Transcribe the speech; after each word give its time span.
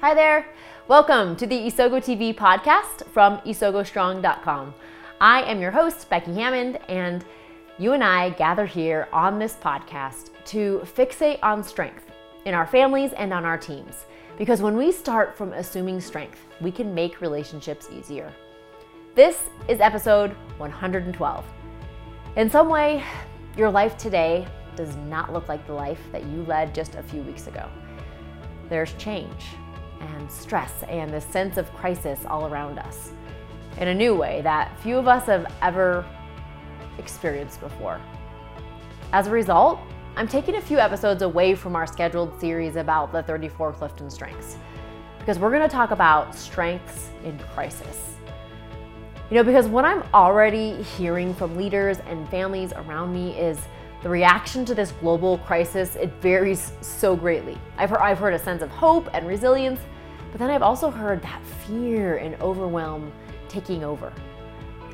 Hi 0.00 0.14
there. 0.14 0.46
Welcome 0.88 1.36
to 1.36 1.46
the 1.46 1.58
Isogo 1.58 2.00
TV 2.00 2.34
podcast 2.34 3.06
from 3.08 3.36
isogostrong.com. 3.40 4.72
I 5.20 5.42
am 5.42 5.60
your 5.60 5.72
host, 5.72 6.08
Becky 6.08 6.32
Hammond, 6.32 6.78
and 6.88 7.22
you 7.76 7.92
and 7.92 8.02
I 8.02 8.30
gather 8.30 8.64
here 8.64 9.08
on 9.12 9.38
this 9.38 9.56
podcast 9.56 10.30
to 10.46 10.80
fixate 10.84 11.38
on 11.42 11.62
strength 11.62 12.06
in 12.46 12.54
our 12.54 12.66
families 12.66 13.12
and 13.12 13.30
on 13.30 13.44
our 13.44 13.58
teams. 13.58 14.06
Because 14.38 14.62
when 14.62 14.74
we 14.74 14.90
start 14.90 15.36
from 15.36 15.52
assuming 15.52 16.00
strength, 16.00 16.46
we 16.62 16.72
can 16.72 16.94
make 16.94 17.20
relationships 17.20 17.90
easier. 17.92 18.32
This 19.14 19.50
is 19.68 19.80
episode 19.80 20.30
112. 20.56 21.44
In 22.36 22.48
some 22.48 22.70
way, 22.70 23.04
your 23.54 23.70
life 23.70 23.98
today 23.98 24.48
does 24.76 24.96
not 24.96 25.30
look 25.30 25.46
like 25.46 25.66
the 25.66 25.74
life 25.74 26.00
that 26.10 26.24
you 26.24 26.42
led 26.44 26.74
just 26.74 26.94
a 26.94 27.02
few 27.02 27.20
weeks 27.20 27.48
ago. 27.48 27.68
There's 28.70 28.94
change 28.94 29.44
and 30.00 30.30
stress 30.30 30.82
and 30.88 31.10
this 31.10 31.24
sense 31.24 31.56
of 31.56 31.72
crisis 31.74 32.24
all 32.26 32.46
around 32.46 32.78
us 32.78 33.12
in 33.78 33.88
a 33.88 33.94
new 33.94 34.14
way 34.14 34.40
that 34.42 34.78
few 34.80 34.96
of 34.96 35.06
us 35.06 35.26
have 35.26 35.46
ever 35.62 36.04
experienced 36.98 37.60
before. 37.60 38.00
As 39.12 39.26
a 39.26 39.30
result, 39.30 39.78
I'm 40.16 40.28
taking 40.28 40.56
a 40.56 40.60
few 40.60 40.78
episodes 40.78 41.22
away 41.22 41.54
from 41.54 41.76
our 41.76 41.86
scheduled 41.86 42.38
series 42.40 42.76
about 42.76 43.12
the 43.12 43.22
34 43.22 43.72
Clifton 43.72 44.10
strengths 44.10 44.56
because 45.18 45.38
we're 45.38 45.50
going 45.50 45.62
to 45.62 45.68
talk 45.68 45.90
about 45.92 46.34
strengths 46.34 47.10
in 47.24 47.38
crisis. 47.54 48.16
You 49.30 49.36
know, 49.36 49.44
because 49.44 49.68
what 49.68 49.84
I'm 49.84 50.02
already 50.12 50.82
hearing 50.82 51.34
from 51.34 51.56
leaders 51.56 51.98
and 52.06 52.28
families 52.30 52.72
around 52.72 53.12
me 53.12 53.38
is 53.38 53.60
the 54.02 54.08
reaction 54.08 54.64
to 54.64 54.74
this 54.74 54.92
global 54.92 55.38
crisis, 55.38 55.96
it 55.96 56.10
varies 56.20 56.72
so 56.80 57.14
greatly. 57.14 57.58
I've 57.76 57.90
heard, 57.90 58.00
I've 58.00 58.18
heard 58.18 58.32
a 58.32 58.38
sense 58.38 58.62
of 58.62 58.70
hope 58.70 59.08
and 59.12 59.26
resilience, 59.26 59.80
but 60.32 60.38
then 60.38 60.50
I've 60.50 60.62
also 60.62 60.90
heard 60.90 61.20
that 61.22 61.42
fear 61.66 62.16
and 62.16 62.40
overwhelm 62.40 63.12
taking 63.48 63.84
over. 63.84 64.12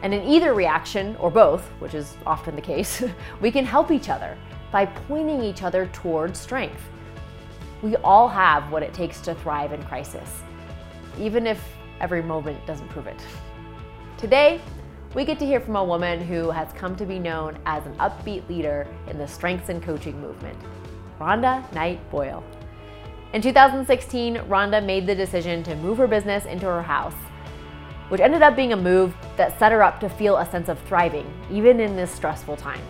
And 0.02 0.12
in 0.12 0.22
either 0.24 0.54
reaction, 0.54 1.16
or 1.16 1.30
both, 1.30 1.62
which 1.78 1.94
is 1.94 2.16
often 2.26 2.56
the 2.56 2.62
case, 2.62 3.02
we 3.40 3.50
can 3.50 3.64
help 3.64 3.90
each 3.90 4.08
other 4.08 4.36
by 4.72 4.86
pointing 4.86 5.42
each 5.42 5.62
other 5.62 5.86
towards 5.92 6.38
strength. 6.38 6.82
We 7.82 7.96
all 7.96 8.28
have 8.28 8.72
what 8.72 8.82
it 8.82 8.92
takes 8.92 9.20
to 9.22 9.34
thrive 9.36 9.72
in 9.72 9.82
crisis, 9.84 10.42
even 11.18 11.46
if 11.46 11.62
every 12.00 12.22
moment 12.22 12.64
doesn't 12.66 12.88
prove 12.88 13.06
it. 13.06 13.20
Today, 14.18 14.60
we 15.16 15.24
get 15.24 15.38
to 15.38 15.46
hear 15.46 15.60
from 15.60 15.76
a 15.76 15.82
woman 15.82 16.20
who 16.20 16.50
has 16.50 16.70
come 16.74 16.94
to 16.94 17.06
be 17.06 17.18
known 17.18 17.58
as 17.64 17.86
an 17.86 17.96
upbeat 17.96 18.46
leader 18.50 18.86
in 19.08 19.16
the 19.16 19.26
strengths 19.26 19.70
and 19.70 19.82
coaching 19.82 20.20
movement, 20.20 20.58
Rhonda 21.18 21.72
Knight 21.72 22.10
Boyle. 22.10 22.44
In 23.32 23.40
2016, 23.40 24.36
Rhonda 24.40 24.84
made 24.84 25.06
the 25.06 25.14
decision 25.14 25.62
to 25.62 25.74
move 25.76 25.96
her 25.96 26.06
business 26.06 26.44
into 26.44 26.66
her 26.66 26.82
house, 26.82 27.14
which 28.10 28.20
ended 28.20 28.42
up 28.42 28.54
being 28.54 28.74
a 28.74 28.76
move 28.76 29.14
that 29.38 29.58
set 29.58 29.72
her 29.72 29.82
up 29.82 30.00
to 30.00 30.10
feel 30.10 30.36
a 30.36 30.50
sense 30.50 30.68
of 30.68 30.78
thriving, 30.80 31.26
even 31.50 31.80
in 31.80 31.96
this 31.96 32.10
stressful 32.10 32.58
time. 32.58 32.82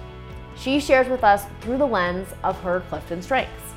She 0.57 0.81
shares 0.81 1.07
with 1.07 1.23
us 1.23 1.45
through 1.61 1.79
the 1.79 1.87
lens 1.87 2.27
of 2.43 2.61
her 2.63 2.81
Clifton 2.89 3.23
strengths, 3.23 3.73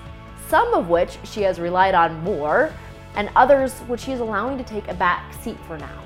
some 0.47 0.73
of 0.73 0.89
which 0.89 1.19
she 1.23 1.43
has 1.43 1.59
relied 1.59 1.93
on 1.93 2.23
more, 2.23 2.73
and 3.13 3.29
others 3.35 3.77
which 3.81 4.01
she 4.01 4.11
is 4.11 4.21
allowing 4.21 4.57
to 4.57 4.63
take 4.63 4.87
a 4.87 4.95
back 4.95 5.35
seat 5.35 5.57
for 5.67 5.77
now. 5.77 6.01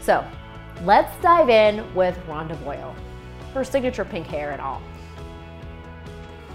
So, 0.00 0.26
Let's 0.82 1.14
dive 1.20 1.50
in 1.50 1.94
with 1.94 2.16
Rhonda 2.26 2.62
Boyle, 2.64 2.94
her 3.52 3.64
signature 3.64 4.04
pink 4.04 4.26
hair 4.26 4.52
and 4.52 4.62
all. 4.62 4.80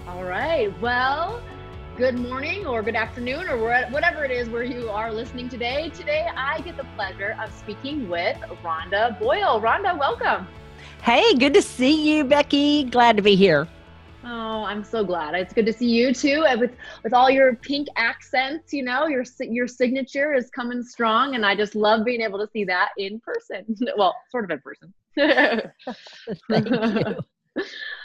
All 0.08 0.24
right. 0.24 0.72
Well, 0.80 1.40
good 1.96 2.18
morning 2.18 2.66
or 2.66 2.82
good 2.82 2.96
afternoon 2.96 3.48
or 3.48 3.56
whatever 3.56 4.24
it 4.24 4.32
is 4.32 4.48
where 4.48 4.64
you 4.64 4.90
are 4.90 5.12
listening 5.12 5.48
today. 5.48 5.90
Today, 5.90 6.28
I 6.36 6.60
get 6.62 6.76
the 6.76 6.86
pleasure 6.96 7.36
of 7.40 7.52
speaking 7.52 8.08
with 8.08 8.36
Rhonda 8.64 9.16
Boyle. 9.20 9.60
Rhonda, 9.60 9.96
welcome. 9.96 10.48
Hey, 11.02 11.34
good 11.34 11.54
to 11.54 11.62
see 11.62 12.16
you, 12.16 12.24
Becky. 12.24 12.82
Glad 12.82 13.16
to 13.18 13.22
be 13.22 13.36
here. 13.36 13.68
Oh, 14.28 14.64
I'm 14.64 14.82
so 14.82 15.04
glad. 15.04 15.36
It's 15.36 15.52
good 15.52 15.66
to 15.66 15.72
see 15.72 15.88
you 15.88 16.12
too. 16.12 16.44
With 16.58 16.72
with 17.04 17.14
all 17.14 17.30
your 17.30 17.54
pink 17.54 17.86
accents, 17.94 18.72
you 18.72 18.82
know, 18.82 19.06
your 19.06 19.24
your 19.38 19.68
signature 19.68 20.34
is 20.34 20.50
coming 20.50 20.82
strong, 20.82 21.36
and 21.36 21.46
I 21.46 21.54
just 21.54 21.76
love 21.76 22.04
being 22.04 22.20
able 22.22 22.40
to 22.40 22.50
see 22.50 22.64
that 22.64 22.88
in 22.98 23.20
person. 23.20 23.64
well, 23.96 24.16
sort 24.30 24.44
of 24.44 24.50
in 24.50 24.60
person. 24.60 24.92
Thank 26.50 26.70
you. 26.70 27.16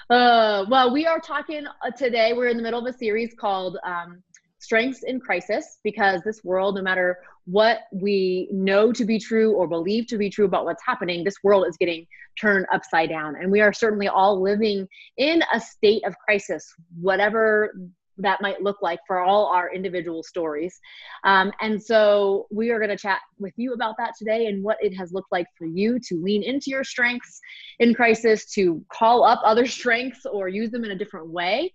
Uh, 0.10 0.66
well, 0.70 0.92
we 0.92 1.06
are 1.06 1.22
talking 1.22 1.66
uh, 1.66 1.92
today. 1.92 2.34
We're 2.34 2.48
in 2.48 2.58
the 2.58 2.64
middle 2.64 2.86
of 2.86 2.94
a 2.94 2.98
series 2.98 3.34
called 3.34 3.78
um, 3.86 4.22
strengths 4.62 5.04
in 5.04 5.20
crisis 5.20 5.80
because 5.84 6.22
this 6.22 6.44
world, 6.44 6.76
no 6.76 6.82
matter 6.82 7.18
what 7.46 7.80
we 7.92 8.48
know 8.52 8.92
to 8.94 9.04
be 9.06 9.20
true 9.20 9.54
or 9.54 9.68
believe 9.68 10.08
to 10.08 10.18
be 10.18 10.30
true 10.30 10.46
about 10.46 10.66
what's 10.66 10.84
happening, 10.86 11.24
this 11.24 11.44
world 11.44 11.66
is 11.68 11.76
getting 11.78 12.06
turned 12.40 12.66
upside 12.72 13.10
down. 13.10 13.36
And 13.36 13.52
we 13.52 13.62
are 13.62 13.74
certainly 13.74 14.08
all 14.08 14.42
living 14.42 14.88
in 15.18 15.44
a 15.54 15.60
state 15.60 16.06
of 16.06 16.16
crisis, 16.26 16.72
whatever 17.00 17.74
that 18.18 18.42
might 18.42 18.62
look 18.62 18.82
like 18.82 19.00
for 19.08 19.20
all 19.20 19.48
our 19.48 19.74
individual 19.74 20.22
stories. 20.22 20.80
Um, 21.24 21.52
and 21.60 21.82
so 21.82 22.46
we 22.52 22.70
are 22.70 22.78
going 22.78 22.90
to 22.90 22.98
chat 22.98 23.20
with 23.40 23.54
you 23.58 23.74
about 23.74 23.96
that 23.98 24.14
today 24.18 24.46
and 24.46 24.64
what 24.64 24.78
it 24.80 24.96
has 24.96 25.12
looked 25.12 25.32
like 25.32 25.48
for 25.58 25.66
you 25.66 26.00
to 26.08 26.22
lean 26.22 26.44
into 26.44 26.70
your 26.70 26.84
strengths 26.84 27.40
in 27.80 27.96
crisis, 27.96 28.46
to 28.54 28.84
call 28.94 29.24
up 29.24 29.42
other 29.44 29.66
strengths 29.80 30.26
or 30.26 30.48
use 30.48 30.70
them 30.70 30.86
in 30.86 30.92
a 30.92 30.96
different 30.96 31.30
way. 31.30 31.74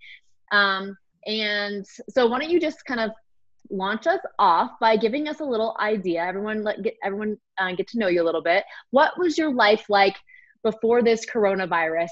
Um, 0.52 0.96
and 1.26 1.84
so 2.08 2.26
why 2.26 2.38
don't 2.38 2.50
you 2.50 2.60
just 2.60 2.84
kind 2.84 3.00
of 3.00 3.10
launch 3.70 4.06
us 4.06 4.20
off 4.38 4.70
by 4.80 4.96
giving 4.96 5.28
us 5.28 5.40
a 5.40 5.44
little 5.44 5.76
idea. 5.80 6.24
Everyone 6.24 6.62
let 6.62 6.82
get 6.82 6.94
everyone 7.02 7.36
uh, 7.58 7.72
get 7.72 7.88
to 7.88 7.98
know 7.98 8.08
you 8.08 8.22
a 8.22 8.24
little 8.24 8.42
bit. 8.42 8.64
What 8.90 9.18
was 9.18 9.36
your 9.36 9.52
life 9.52 9.86
like 9.88 10.16
before 10.62 11.02
this 11.02 11.26
coronavirus 11.26 12.10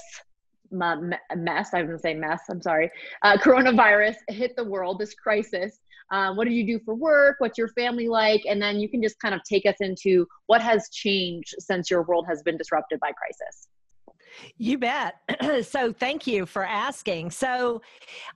mess? 0.71 1.73
I 1.73 1.81
gonna 1.81 1.99
say 1.99 2.13
mess. 2.13 2.41
I'm 2.49 2.61
sorry. 2.61 2.91
Uh, 3.21 3.37
coronavirus 3.37 4.15
hit 4.27 4.55
the 4.55 4.63
world. 4.63 4.99
This 4.99 5.13
crisis. 5.13 5.79
Uh, 6.11 6.33
what 6.33 6.45
did 6.45 6.53
you 6.53 6.67
do 6.67 6.79
for 6.85 6.93
work? 6.93 7.37
What's 7.39 7.57
your 7.57 7.69
family 7.69 8.07
like? 8.07 8.43
And 8.47 8.61
then 8.61 8.79
you 8.79 8.87
can 8.87 9.01
just 9.01 9.19
kind 9.19 9.33
of 9.33 9.41
take 9.43 9.65
us 9.65 9.77
into 9.79 10.27
what 10.45 10.61
has 10.61 10.89
changed 10.89 11.55
since 11.59 11.89
your 11.89 12.03
world 12.03 12.25
has 12.27 12.43
been 12.43 12.57
disrupted 12.57 12.99
by 12.99 13.11
crisis. 13.11 13.67
You 14.57 14.77
bet. 14.77 15.15
so, 15.65 15.91
thank 15.91 16.27
you 16.27 16.45
for 16.45 16.63
asking. 16.63 17.31
So, 17.31 17.81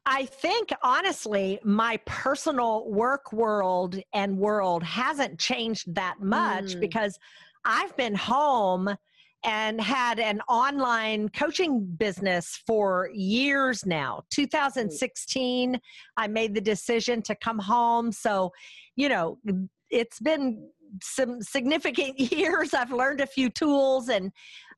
I 0.05 0.25
think 0.25 0.69
honestly, 0.83 1.59
my 1.63 1.97
personal 2.05 2.89
work 2.89 3.31
world 3.33 3.99
and 4.13 4.37
world 4.37 4.83
hasn't 4.83 5.39
changed 5.39 5.93
that 5.95 6.15
much 6.21 6.75
mm. 6.75 6.79
because 6.79 7.17
I've 7.65 7.95
been 7.97 8.15
home 8.15 8.95
and 9.43 9.79
had 9.79 10.19
an 10.19 10.41
online 10.49 11.29
coaching 11.29 11.85
business 11.85 12.61
for 12.67 13.09
years 13.13 13.85
now. 13.85 14.23
2016, 14.31 15.79
I 16.17 16.27
made 16.27 16.53
the 16.53 16.61
decision 16.61 17.21
to 17.23 17.35
come 17.35 17.59
home. 17.59 18.11
So, 18.11 18.51
you 18.95 19.07
know, 19.07 19.37
it's 19.89 20.19
been 20.19 20.69
some 21.01 21.41
significant 21.41 22.19
years. 22.31 22.73
I've 22.73 22.91
learned 22.91 23.21
a 23.21 23.27
few 23.27 23.49
tools 23.49 24.09
and 24.09 24.31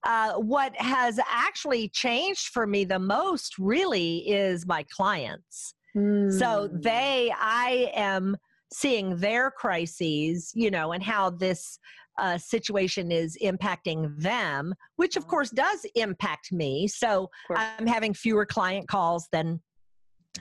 uh, 0.04 0.34
what 0.34 0.76
has 0.78 1.20
actually 1.30 1.90
changed 1.90 2.48
for 2.48 2.66
me 2.66 2.86
the 2.86 3.00
most 3.00 3.58
really 3.60 4.30
is 4.30 4.66
my 4.66 4.84
clients. 4.90 5.76
Mm. 5.96 6.32
So 6.38 6.68
hmm. 6.68 6.80
they, 6.82 7.32
I 7.38 7.92
am 7.94 8.36
seeing 8.74 9.18
their 9.18 9.52
crises, 9.52 10.52
you 10.56 10.72
know, 10.72 10.94
and 10.94 11.04
how 11.04 11.30
this 11.30 11.78
uh, 12.18 12.38
situation 12.38 13.12
is 13.12 13.38
impacting 13.44 14.16
them, 14.18 14.74
which 14.96 15.18
of 15.18 15.28
course 15.28 15.50
does 15.50 15.86
impact 15.96 16.52
me. 16.52 16.88
So 16.88 17.30
I'm 17.56 17.88
having 17.88 18.14
fewer 18.14 18.46
client 18.46 18.88
calls 18.88 19.28
than 19.32 19.62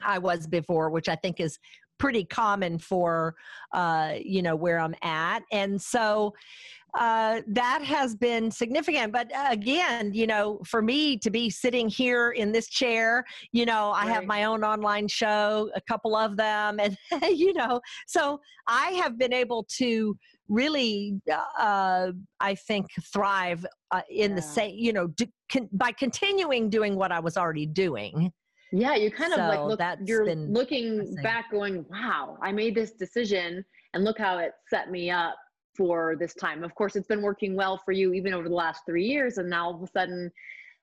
I 0.02 0.18
was 0.18 0.46
before, 0.46 0.90
which 0.90 1.08
I 1.08 1.16
think 1.16 1.40
is 1.40 1.58
pretty 2.00 2.24
common 2.24 2.78
for 2.78 3.36
uh, 3.72 4.14
you 4.20 4.42
know 4.42 4.56
where 4.56 4.80
I'm 4.80 4.96
at, 5.02 5.42
and 5.52 5.80
so 5.80 6.34
uh, 6.94 7.42
that 7.46 7.82
has 7.82 8.16
been 8.16 8.50
significant. 8.50 9.12
But 9.12 9.32
uh, 9.32 9.48
again, 9.50 10.12
you 10.12 10.26
know, 10.26 10.60
for 10.66 10.82
me 10.82 11.16
to 11.18 11.30
be 11.30 11.50
sitting 11.50 11.88
here 11.88 12.30
in 12.32 12.50
this 12.50 12.68
chair, 12.68 13.24
you 13.52 13.64
know, 13.64 13.90
I 13.90 14.06
right. 14.06 14.14
have 14.14 14.24
my 14.24 14.44
own 14.44 14.64
online 14.64 15.06
show, 15.06 15.70
a 15.76 15.80
couple 15.82 16.16
of 16.16 16.36
them, 16.36 16.80
and 16.80 16.96
you 17.30 17.52
know, 17.54 17.80
so 18.08 18.40
I 18.66 18.90
have 19.02 19.18
been 19.18 19.32
able 19.32 19.66
to 19.78 20.16
really, 20.48 21.20
uh, 21.58 22.10
I 22.40 22.54
think, 22.54 22.86
thrive 23.12 23.64
uh, 23.92 24.02
in 24.10 24.30
yeah. 24.30 24.36
the 24.36 24.42
same, 24.42 24.74
you 24.76 24.92
know, 24.92 25.06
do, 25.06 25.26
con- 25.50 25.68
by 25.72 25.92
continuing 25.92 26.70
doing 26.70 26.96
what 26.96 27.12
I 27.12 27.20
was 27.20 27.36
already 27.36 27.66
doing. 27.66 28.32
Yeah, 28.72 28.94
you 28.94 29.10
kind 29.10 29.32
so 29.32 29.40
of 29.40 29.48
like 29.48 29.78
look, 29.78 30.08
you're 30.08 30.34
looking 30.34 31.16
back 31.22 31.50
going, 31.50 31.84
wow, 31.90 32.38
I 32.40 32.52
made 32.52 32.74
this 32.74 32.92
decision 32.92 33.64
and 33.94 34.04
look 34.04 34.18
how 34.18 34.38
it 34.38 34.52
set 34.68 34.90
me 34.90 35.10
up 35.10 35.36
for 35.76 36.16
this 36.18 36.34
time. 36.34 36.62
Of 36.62 36.74
course, 36.74 36.94
it's 36.96 37.06
been 37.06 37.22
working 37.22 37.56
well 37.56 37.80
for 37.84 37.92
you 37.92 38.12
even 38.12 38.32
over 38.34 38.48
the 38.48 38.54
last 38.54 38.82
three 38.86 39.04
years. 39.04 39.38
And 39.38 39.50
now 39.50 39.66
all 39.66 39.74
of 39.74 39.82
a 39.82 39.86
sudden, 39.86 40.30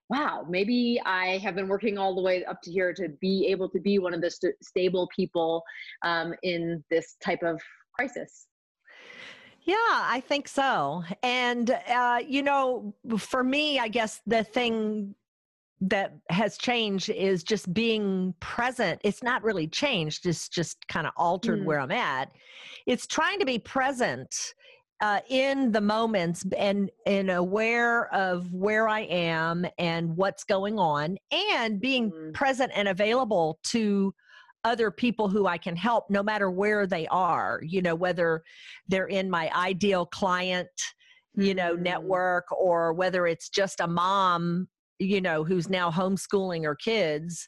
wow, 0.09 0.45
maybe 0.49 0.99
I 1.05 1.37
have 1.39 1.55
been 1.55 1.67
working 1.67 1.97
all 1.97 2.15
the 2.15 2.21
way 2.21 2.43
up 2.45 2.61
to 2.63 2.71
here 2.71 2.93
to 2.93 3.09
be 3.21 3.47
able 3.47 3.69
to 3.69 3.79
be 3.79 3.99
one 3.99 4.13
of 4.13 4.21
the 4.21 4.31
st- 4.31 4.55
stable 4.61 5.07
people 5.15 5.63
um, 6.03 6.33
in 6.43 6.83
this 6.89 7.15
type 7.23 7.43
of 7.43 7.61
crisis. 7.93 8.47
Yeah, 9.63 9.75
I 9.75 10.23
think 10.25 10.47
so. 10.47 11.03
And, 11.23 11.71
uh, 11.89 12.19
you 12.25 12.41
know, 12.41 12.95
for 13.17 13.43
me, 13.43 13.79
I 13.79 13.89
guess 13.89 14.21
the 14.25 14.43
thing 14.45 15.13
that 15.81 16.17
has 16.29 16.57
changed 16.57 17.09
is 17.09 17.43
just 17.43 17.71
being 17.73 18.33
present. 18.39 18.99
It's 19.03 19.21
not 19.21 19.43
really 19.43 19.67
changed, 19.67 20.25
it's 20.25 20.49
just 20.49 20.87
kind 20.87 21.05
of 21.05 21.13
altered 21.17 21.61
mm. 21.61 21.65
where 21.65 21.79
I'm 21.79 21.91
at. 21.91 22.31
It's 22.85 23.05
trying 23.05 23.39
to 23.39 23.45
be 23.45 23.59
present 23.59 24.35
uh, 25.01 25.19
in 25.29 25.71
the 25.71 25.81
moments 25.81 26.43
and 26.57 26.89
and 27.05 27.29
aware 27.29 28.11
of 28.13 28.51
where 28.51 28.89
I 28.89 29.01
am 29.01 29.67
and 29.77 30.15
what's 30.17 30.43
going 30.43 30.79
on, 30.79 31.17
and 31.31 31.79
being 31.79 32.11
mm. 32.11 32.33
present 32.33 32.71
and 32.73 32.87
available 32.87 33.59
to 33.65 34.13
other 34.63 34.89
people 34.89 35.29
who 35.29 35.45
I 35.45 35.57
can 35.57 35.75
help, 35.75 36.09
no 36.09 36.23
matter 36.23 36.49
where 36.49 36.87
they 36.87 37.05
are. 37.07 37.61
You 37.63 37.83
know, 37.83 37.93
whether 37.93 38.41
they're 38.87 39.07
in 39.07 39.29
my 39.29 39.51
ideal 39.55 40.07
client, 40.07 40.67
you 41.35 41.53
know, 41.53 41.75
mm. 41.75 41.81
network, 41.81 42.51
or 42.51 42.93
whether 42.93 43.27
it's 43.27 43.49
just 43.49 43.79
a 43.79 43.87
mom, 43.87 44.67
you 44.99 45.21
know, 45.21 45.43
who's 45.43 45.69
now 45.69 45.91
homeschooling 45.91 46.63
her 46.63 46.75
kids. 46.75 47.47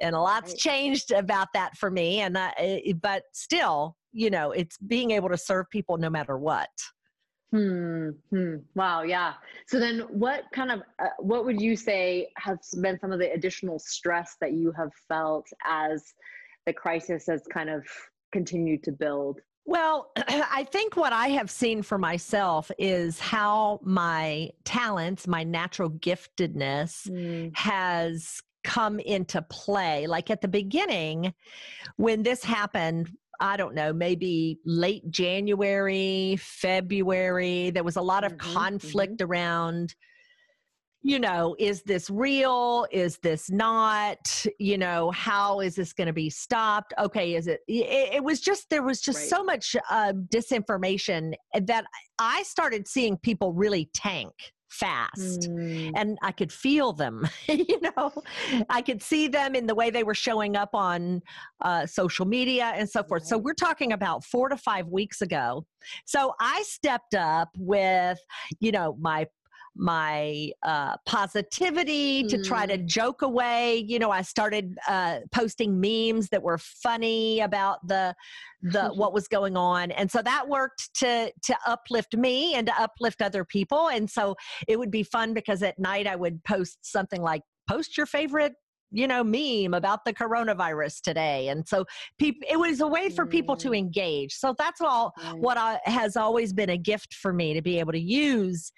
And 0.00 0.16
a 0.16 0.20
lot's 0.20 0.54
changed 0.54 1.12
about 1.12 1.48
that 1.52 1.76
for 1.76 1.90
me, 1.90 2.20
and 2.20 2.38
I, 2.38 2.94
but 3.02 3.24
still, 3.32 3.96
you 4.12 4.30
know, 4.30 4.50
it's 4.52 4.78
being 4.78 5.10
able 5.10 5.28
to 5.28 5.36
serve 5.36 5.68
people 5.70 5.98
no 5.98 6.08
matter 6.08 6.38
what. 6.38 6.70
Hmm, 7.50 8.10
hmm. 8.30 8.56
Wow. 8.74 9.02
Yeah. 9.02 9.34
So 9.66 9.80
then, 9.80 10.00
what 10.08 10.44
kind 10.52 10.70
of 10.70 10.82
uh, 11.00 11.08
what 11.18 11.44
would 11.44 11.60
you 11.60 11.76
say 11.76 12.28
has 12.36 12.58
been 12.80 12.98
some 13.00 13.12
of 13.12 13.18
the 13.18 13.32
additional 13.32 13.78
stress 13.78 14.36
that 14.40 14.52
you 14.52 14.72
have 14.76 14.90
felt 15.08 15.46
as 15.66 16.14
the 16.66 16.72
crisis 16.72 17.26
has 17.28 17.42
kind 17.52 17.68
of 17.68 17.84
continued 18.32 18.84
to 18.84 18.92
build? 18.92 19.40
Well, 19.64 20.10
I 20.16 20.66
think 20.70 20.96
what 20.96 21.12
I 21.12 21.28
have 21.28 21.50
seen 21.50 21.82
for 21.82 21.98
myself 21.98 22.70
is 22.78 23.18
how 23.18 23.80
my 23.82 24.50
talents, 24.64 25.26
my 25.26 25.44
natural 25.44 25.90
giftedness, 25.90 27.08
mm. 27.08 27.56
has 27.56 28.42
come 28.64 28.98
into 29.00 29.42
play. 29.42 30.06
Like 30.06 30.30
at 30.30 30.40
the 30.40 30.48
beginning, 30.48 31.32
when 31.96 32.22
this 32.22 32.44
happened, 32.44 33.10
I 33.40 33.56
don't 33.56 33.74
know, 33.74 33.92
maybe 33.92 34.58
late 34.66 35.10
January, 35.10 36.36
February. 36.40 37.70
There 37.70 37.84
was 37.84 37.96
a 37.96 38.02
lot 38.02 38.24
of 38.24 38.32
mm-hmm, 38.32 38.52
conflict 38.52 39.18
mm-hmm. 39.18 39.30
around, 39.30 39.94
you 41.02 41.18
know, 41.18 41.56
is 41.58 41.82
this 41.82 42.10
real? 42.10 42.86
Is 42.90 43.18
this 43.18 43.50
not? 43.50 44.46
You 44.58 44.76
know, 44.76 45.10
how 45.12 45.60
is 45.60 45.74
this 45.74 45.92
going 45.92 46.08
to 46.08 46.12
be 46.12 46.28
stopped? 46.28 46.92
Okay, 46.98 47.34
is 47.34 47.46
it, 47.46 47.60
it? 47.68 48.14
It, 48.14 48.24
was 48.24 48.40
just, 48.40 48.68
there 48.68 48.82
was 48.82 49.00
just 49.00 49.18
right. 49.20 49.28
so 49.28 49.42
much 49.42 49.76
uh, 49.90 50.12
disinformation 50.32 51.32
that 51.54 51.84
I 52.18 52.42
started 52.42 52.86
seeing 52.86 53.16
people 53.16 53.52
really 53.52 53.88
tank 53.94 54.32
fast 54.70 55.48
mm. 55.50 55.90
and 55.96 56.16
i 56.22 56.30
could 56.30 56.52
feel 56.52 56.92
them 56.92 57.28
you 57.48 57.80
know 57.80 58.12
i 58.70 58.80
could 58.80 59.02
see 59.02 59.26
them 59.26 59.56
in 59.56 59.66
the 59.66 59.74
way 59.74 59.90
they 59.90 60.04
were 60.04 60.14
showing 60.14 60.54
up 60.54 60.70
on 60.74 61.20
uh, 61.62 61.84
social 61.84 62.24
media 62.24 62.72
and 62.76 62.88
so 62.88 63.02
forth 63.02 63.26
so 63.26 63.36
we're 63.36 63.52
talking 63.52 63.92
about 63.92 64.24
four 64.24 64.48
to 64.48 64.56
five 64.56 64.86
weeks 64.86 65.22
ago 65.22 65.66
so 66.06 66.34
i 66.38 66.62
stepped 66.64 67.16
up 67.16 67.48
with 67.58 68.20
you 68.60 68.70
know 68.70 68.96
my 69.00 69.26
my 69.80 70.50
uh, 70.62 70.94
positivity 71.06 72.22
mm. 72.22 72.28
to 72.28 72.44
try 72.44 72.66
to 72.66 72.76
mm. 72.76 72.84
joke 72.84 73.22
away. 73.22 73.84
You 73.88 73.98
know, 73.98 74.10
I 74.10 74.20
started 74.22 74.76
uh, 74.86 75.20
posting 75.32 75.80
memes 75.80 76.28
that 76.28 76.42
were 76.42 76.58
funny 76.58 77.40
about 77.40 77.86
the 77.86 78.14
the 78.62 78.88
what 78.94 79.14
was 79.14 79.26
going 79.26 79.56
on, 79.56 79.90
and 79.92 80.10
so 80.10 80.20
that 80.22 80.48
worked 80.48 80.90
to 80.96 81.32
to 81.42 81.56
uplift 81.66 82.14
me 82.14 82.54
and 82.54 82.66
to 82.66 82.80
uplift 82.80 83.22
other 83.22 83.44
people. 83.44 83.88
And 83.88 84.08
so 84.08 84.36
it 84.68 84.78
would 84.78 84.90
be 84.90 85.02
fun 85.02 85.32
because 85.32 85.62
at 85.62 85.78
night 85.78 86.06
I 86.06 86.14
would 86.14 86.44
post 86.44 86.78
something 86.82 87.22
like 87.22 87.42
post 87.68 87.96
your 87.96 88.06
favorite 88.06 88.52
you 88.92 89.06
know 89.06 89.22
meme 89.22 89.74
about 89.74 90.04
the 90.04 90.12
coronavirus 90.12 91.00
today 91.00 91.48
and 91.48 91.66
so 91.66 91.84
people 92.18 92.46
it 92.50 92.58
was 92.58 92.80
a 92.80 92.86
way 92.86 93.08
for 93.08 93.24
people 93.24 93.56
to 93.56 93.72
engage 93.72 94.34
so 94.34 94.54
that's 94.58 94.80
all 94.80 95.12
what 95.36 95.56
I, 95.56 95.80
has 95.84 96.16
always 96.16 96.52
been 96.52 96.70
a 96.70 96.76
gift 96.76 97.14
for 97.14 97.32
me 97.32 97.54
to 97.54 97.62
be 97.62 97.78
able 97.78 97.92
to 97.92 98.00
use 98.00 98.72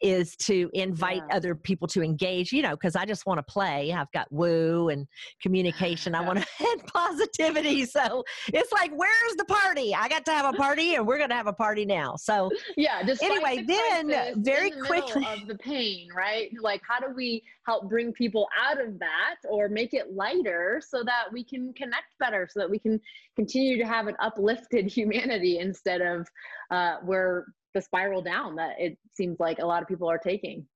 is 0.00 0.36
to 0.36 0.70
invite 0.74 1.22
yeah. 1.28 1.36
other 1.36 1.54
people 1.54 1.88
to 1.88 2.02
engage, 2.02 2.52
you 2.52 2.62
know, 2.62 2.72
because 2.72 2.96
I 2.96 3.04
just 3.04 3.26
want 3.26 3.38
to 3.38 3.42
play. 3.42 3.92
I've 3.92 4.10
got 4.12 4.30
woo 4.30 4.88
and 4.88 5.06
communication. 5.40 6.14
I 6.14 6.20
want 6.26 6.38
to 6.38 6.46
add 6.60 6.86
positivity. 6.86 7.86
So 7.86 8.24
it's 8.52 8.72
like, 8.72 8.90
where's 8.94 9.36
the 9.36 9.44
party? 9.46 9.94
I 9.94 10.08
got 10.08 10.24
to 10.26 10.32
have 10.32 10.54
a 10.54 10.56
party 10.56 10.94
and 10.94 11.06
we're 11.06 11.18
going 11.18 11.30
to 11.30 11.36
have 11.36 11.46
a 11.46 11.52
party 11.52 11.84
now. 11.84 12.16
So, 12.16 12.50
yeah, 12.76 13.02
just 13.02 13.22
anyway, 13.22 13.58
the 13.58 13.76
then 14.08 14.42
very 14.42 14.70
the 14.70 14.80
quickly 14.82 15.26
of 15.26 15.46
the 15.46 15.56
pain, 15.56 16.08
right? 16.14 16.50
Like, 16.60 16.82
how 16.86 17.00
do 17.00 17.14
we 17.14 17.42
help 17.64 17.88
bring 17.88 18.12
people 18.12 18.48
out 18.60 18.80
of 18.80 18.98
that 18.98 19.36
or 19.48 19.68
make 19.68 19.94
it 19.94 20.12
lighter 20.12 20.80
so 20.86 21.02
that 21.04 21.24
we 21.32 21.44
can 21.44 21.72
connect 21.74 22.18
better, 22.18 22.48
so 22.50 22.60
that 22.60 22.70
we 22.70 22.78
can 22.78 23.00
continue 23.34 23.76
to 23.78 23.86
have 23.86 24.06
an 24.06 24.16
uplifted 24.20 24.86
humanity 24.86 25.58
instead 25.58 26.00
of 26.00 26.26
uh, 26.70 26.96
where 27.04 27.46
the 27.76 27.82
spiral 27.82 28.22
down 28.22 28.56
that 28.56 28.80
it 28.80 28.96
seems 29.12 29.38
like 29.38 29.58
a 29.58 29.66
lot 29.66 29.82
of 29.82 29.88
people 29.88 30.10
are 30.10 30.18
taking. 30.18 30.66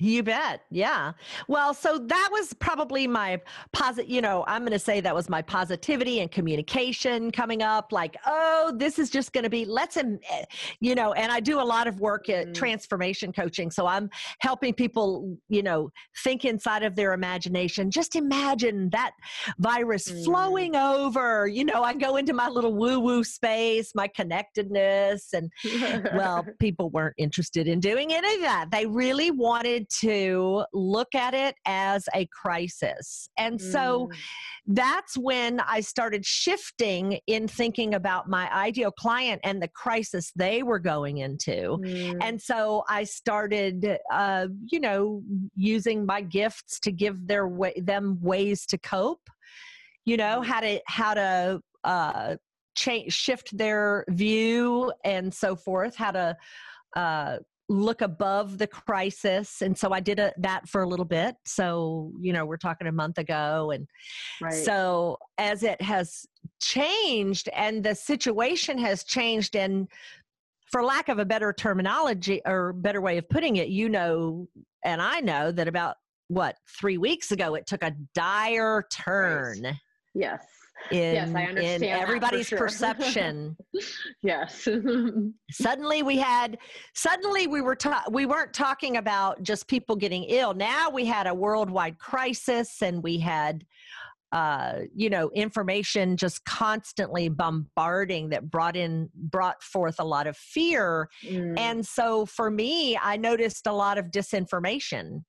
You 0.00 0.22
bet. 0.22 0.62
Yeah. 0.70 1.12
Well, 1.48 1.74
so 1.74 1.98
that 1.98 2.28
was 2.30 2.52
probably 2.54 3.08
my 3.08 3.40
positive, 3.72 4.08
you 4.08 4.20
know, 4.20 4.44
I'm 4.46 4.62
going 4.62 4.70
to 4.70 4.78
say 4.78 5.00
that 5.00 5.12
was 5.12 5.28
my 5.28 5.42
positivity 5.42 6.20
and 6.20 6.30
communication 6.30 7.32
coming 7.32 7.62
up 7.62 7.90
like, 7.90 8.16
oh, 8.24 8.72
this 8.76 9.00
is 9.00 9.10
just 9.10 9.32
going 9.32 9.42
to 9.42 9.50
be, 9.50 9.64
let's, 9.64 9.96
eh, 9.96 10.04
you 10.78 10.94
know, 10.94 11.14
and 11.14 11.32
I 11.32 11.40
do 11.40 11.60
a 11.60 11.62
lot 11.62 11.88
of 11.88 11.98
work 11.98 12.28
at 12.28 12.46
mm. 12.46 12.54
transformation 12.54 13.32
coaching. 13.32 13.72
So 13.72 13.88
I'm 13.88 14.08
helping 14.38 14.72
people, 14.72 15.36
you 15.48 15.64
know, 15.64 15.90
think 16.22 16.44
inside 16.44 16.84
of 16.84 16.94
their 16.94 17.12
imagination. 17.12 17.90
Just 17.90 18.14
imagine 18.14 18.90
that 18.90 19.10
virus 19.58 20.12
mm. 20.12 20.24
flowing 20.24 20.76
over. 20.76 21.48
You 21.48 21.64
know, 21.64 21.82
I 21.82 21.94
go 21.94 22.18
into 22.18 22.34
my 22.34 22.48
little 22.48 22.72
woo 22.72 23.00
woo 23.00 23.24
space, 23.24 23.92
my 23.96 24.06
connectedness. 24.06 25.32
And 25.32 25.50
well, 26.14 26.46
people 26.60 26.90
weren't 26.90 27.16
interested 27.18 27.66
in 27.66 27.80
doing 27.80 28.12
any 28.12 28.36
of 28.36 28.40
that. 28.42 28.70
They 28.70 28.86
really 28.86 29.32
wanted 29.32 29.87
to 30.00 30.64
look 30.72 31.14
at 31.14 31.34
it 31.34 31.54
as 31.66 32.08
a 32.14 32.26
crisis. 32.26 33.28
And 33.38 33.58
mm. 33.58 33.72
so 33.72 34.10
that's 34.66 35.16
when 35.16 35.60
I 35.60 35.80
started 35.80 36.24
shifting 36.24 37.20
in 37.26 37.48
thinking 37.48 37.94
about 37.94 38.28
my 38.28 38.52
ideal 38.54 38.90
client 38.90 39.40
and 39.44 39.62
the 39.62 39.68
crisis 39.68 40.30
they 40.36 40.62
were 40.62 40.78
going 40.78 41.18
into. 41.18 41.78
Mm. 41.78 42.18
And 42.20 42.40
so 42.40 42.84
I 42.88 43.04
started, 43.04 43.98
uh, 44.12 44.48
you 44.70 44.80
know, 44.80 45.22
using 45.54 46.04
my 46.04 46.20
gifts 46.20 46.80
to 46.80 46.92
give 46.92 47.26
their 47.26 47.48
way, 47.48 47.74
them 47.76 48.18
ways 48.20 48.66
to 48.66 48.78
cope. 48.78 49.28
You 50.04 50.16
know 50.16 50.40
mm. 50.40 50.46
how 50.46 50.60
to 50.60 50.80
how 50.86 51.14
to 51.14 51.60
uh, 51.84 52.36
change, 52.74 53.12
shift 53.12 53.56
their 53.56 54.04
view 54.08 54.92
and 55.04 55.32
so 55.32 55.56
forth. 55.56 55.96
How 55.96 56.12
to 56.12 56.36
uh, 56.96 57.38
look 57.68 58.00
above 58.00 58.56
the 58.56 58.66
crisis 58.66 59.60
and 59.60 59.76
so 59.76 59.92
i 59.92 60.00
did 60.00 60.18
a, 60.18 60.32
that 60.38 60.66
for 60.66 60.82
a 60.82 60.88
little 60.88 61.04
bit 61.04 61.34
so 61.44 62.10
you 62.18 62.32
know 62.32 62.46
we're 62.46 62.56
talking 62.56 62.86
a 62.86 62.92
month 62.92 63.18
ago 63.18 63.70
and 63.72 63.86
right. 64.40 64.54
so 64.54 65.18
as 65.36 65.62
it 65.62 65.80
has 65.82 66.24
changed 66.62 67.48
and 67.54 67.84
the 67.84 67.94
situation 67.94 68.78
has 68.78 69.04
changed 69.04 69.54
and 69.54 69.86
for 70.70 70.82
lack 70.82 71.08
of 71.10 71.18
a 71.18 71.24
better 71.24 71.52
terminology 71.52 72.40
or 72.46 72.72
better 72.72 73.02
way 73.02 73.18
of 73.18 73.28
putting 73.28 73.56
it 73.56 73.68
you 73.68 73.88
know 73.88 74.48
and 74.84 75.02
i 75.02 75.20
know 75.20 75.52
that 75.52 75.68
about 75.68 75.96
what 76.28 76.56
three 76.80 76.96
weeks 76.96 77.32
ago 77.32 77.54
it 77.54 77.66
took 77.66 77.82
a 77.82 77.92
dire 78.14 78.86
turn 78.90 79.60
right. 79.62 79.74
yes 80.14 80.42
in, 80.90 81.14
yes, 81.14 81.34
I 81.34 81.44
understand 81.44 81.82
in 81.82 81.90
everybody's 81.90 82.46
sure. 82.46 82.58
perception. 82.58 83.56
yes. 84.22 84.66
suddenly 85.50 86.02
we 86.02 86.16
had 86.16 86.58
suddenly 86.94 87.46
we 87.46 87.60
were 87.60 87.76
ta- 87.76 88.04
we 88.10 88.26
weren't 88.26 88.52
talking 88.52 88.96
about 88.96 89.42
just 89.42 89.68
people 89.68 89.96
getting 89.96 90.24
ill. 90.24 90.54
Now 90.54 90.90
we 90.90 91.04
had 91.04 91.26
a 91.26 91.34
worldwide 91.34 91.98
crisis 91.98 92.82
and 92.82 93.02
we 93.02 93.18
had 93.18 93.64
uh, 94.32 94.80
you 94.94 95.08
know 95.08 95.30
information 95.30 96.16
just 96.16 96.44
constantly 96.44 97.28
bombarding 97.28 98.28
that 98.28 98.50
brought 98.50 98.76
in 98.76 99.08
brought 99.14 99.62
forth 99.62 99.96
a 99.98 100.04
lot 100.04 100.26
of 100.26 100.36
fear 100.36 101.08
mm. 101.24 101.58
and 101.58 101.86
so 101.86 102.26
for 102.26 102.50
me 102.50 102.94
i 103.02 103.16
noticed 103.16 103.66
a 103.66 103.72
lot 103.72 103.96
of 103.96 104.06
disinformation 104.06 105.22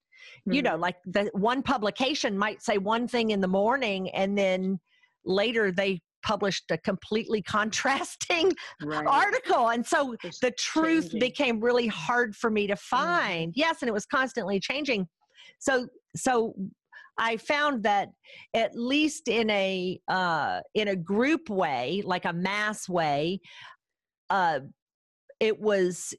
mm. 0.46 0.54
you 0.54 0.62
know 0.62 0.72
mm-hmm. 0.72 0.82
like 0.82 0.98
the 1.06 1.30
one 1.34 1.64
publication 1.64 2.38
might 2.38 2.62
say 2.62 2.78
one 2.78 3.08
thing 3.08 3.30
in 3.30 3.40
the 3.40 3.48
morning 3.48 4.10
and 4.10 4.38
then 4.38 4.78
later 5.26 5.72
they 5.72 6.00
published 6.24 6.66
a 6.72 6.78
completely 6.80 7.42
contrasting 7.42 8.52
right. 8.84 9.06
article 9.08 9.70
and 9.70 9.86
so 9.86 10.16
it's 10.24 10.40
the 10.40 10.52
truth 10.52 11.06
changing. 11.06 11.20
became 11.20 11.60
really 11.62 11.88
hard 11.88 12.36
for 12.36 12.50
me 12.50 12.68
to 12.68 12.74
mm-hmm. 12.74 12.96
find 12.96 13.50
mm. 13.50 13.54
yes 13.56 13.78
and 13.82 13.90
it 13.90 13.94
was 13.94 14.06
constantly 14.06 14.60
changing 14.60 15.08
so 15.60 15.88
so 16.16 16.54
i 17.18 17.38
found 17.38 17.84
that 17.84 18.10
at 18.54 18.76
least 18.76 19.28
in 19.28 19.50
a 19.50 20.00
uh, 20.10 20.60
in 20.74 20.90
a 20.90 20.96
group 20.96 21.50
way 21.50 22.02
like 22.06 22.26
a 22.26 22.34
mass 22.34 22.90
way 22.90 23.40
uh, 24.30 24.60
it 25.40 25.60
was 25.60 26.14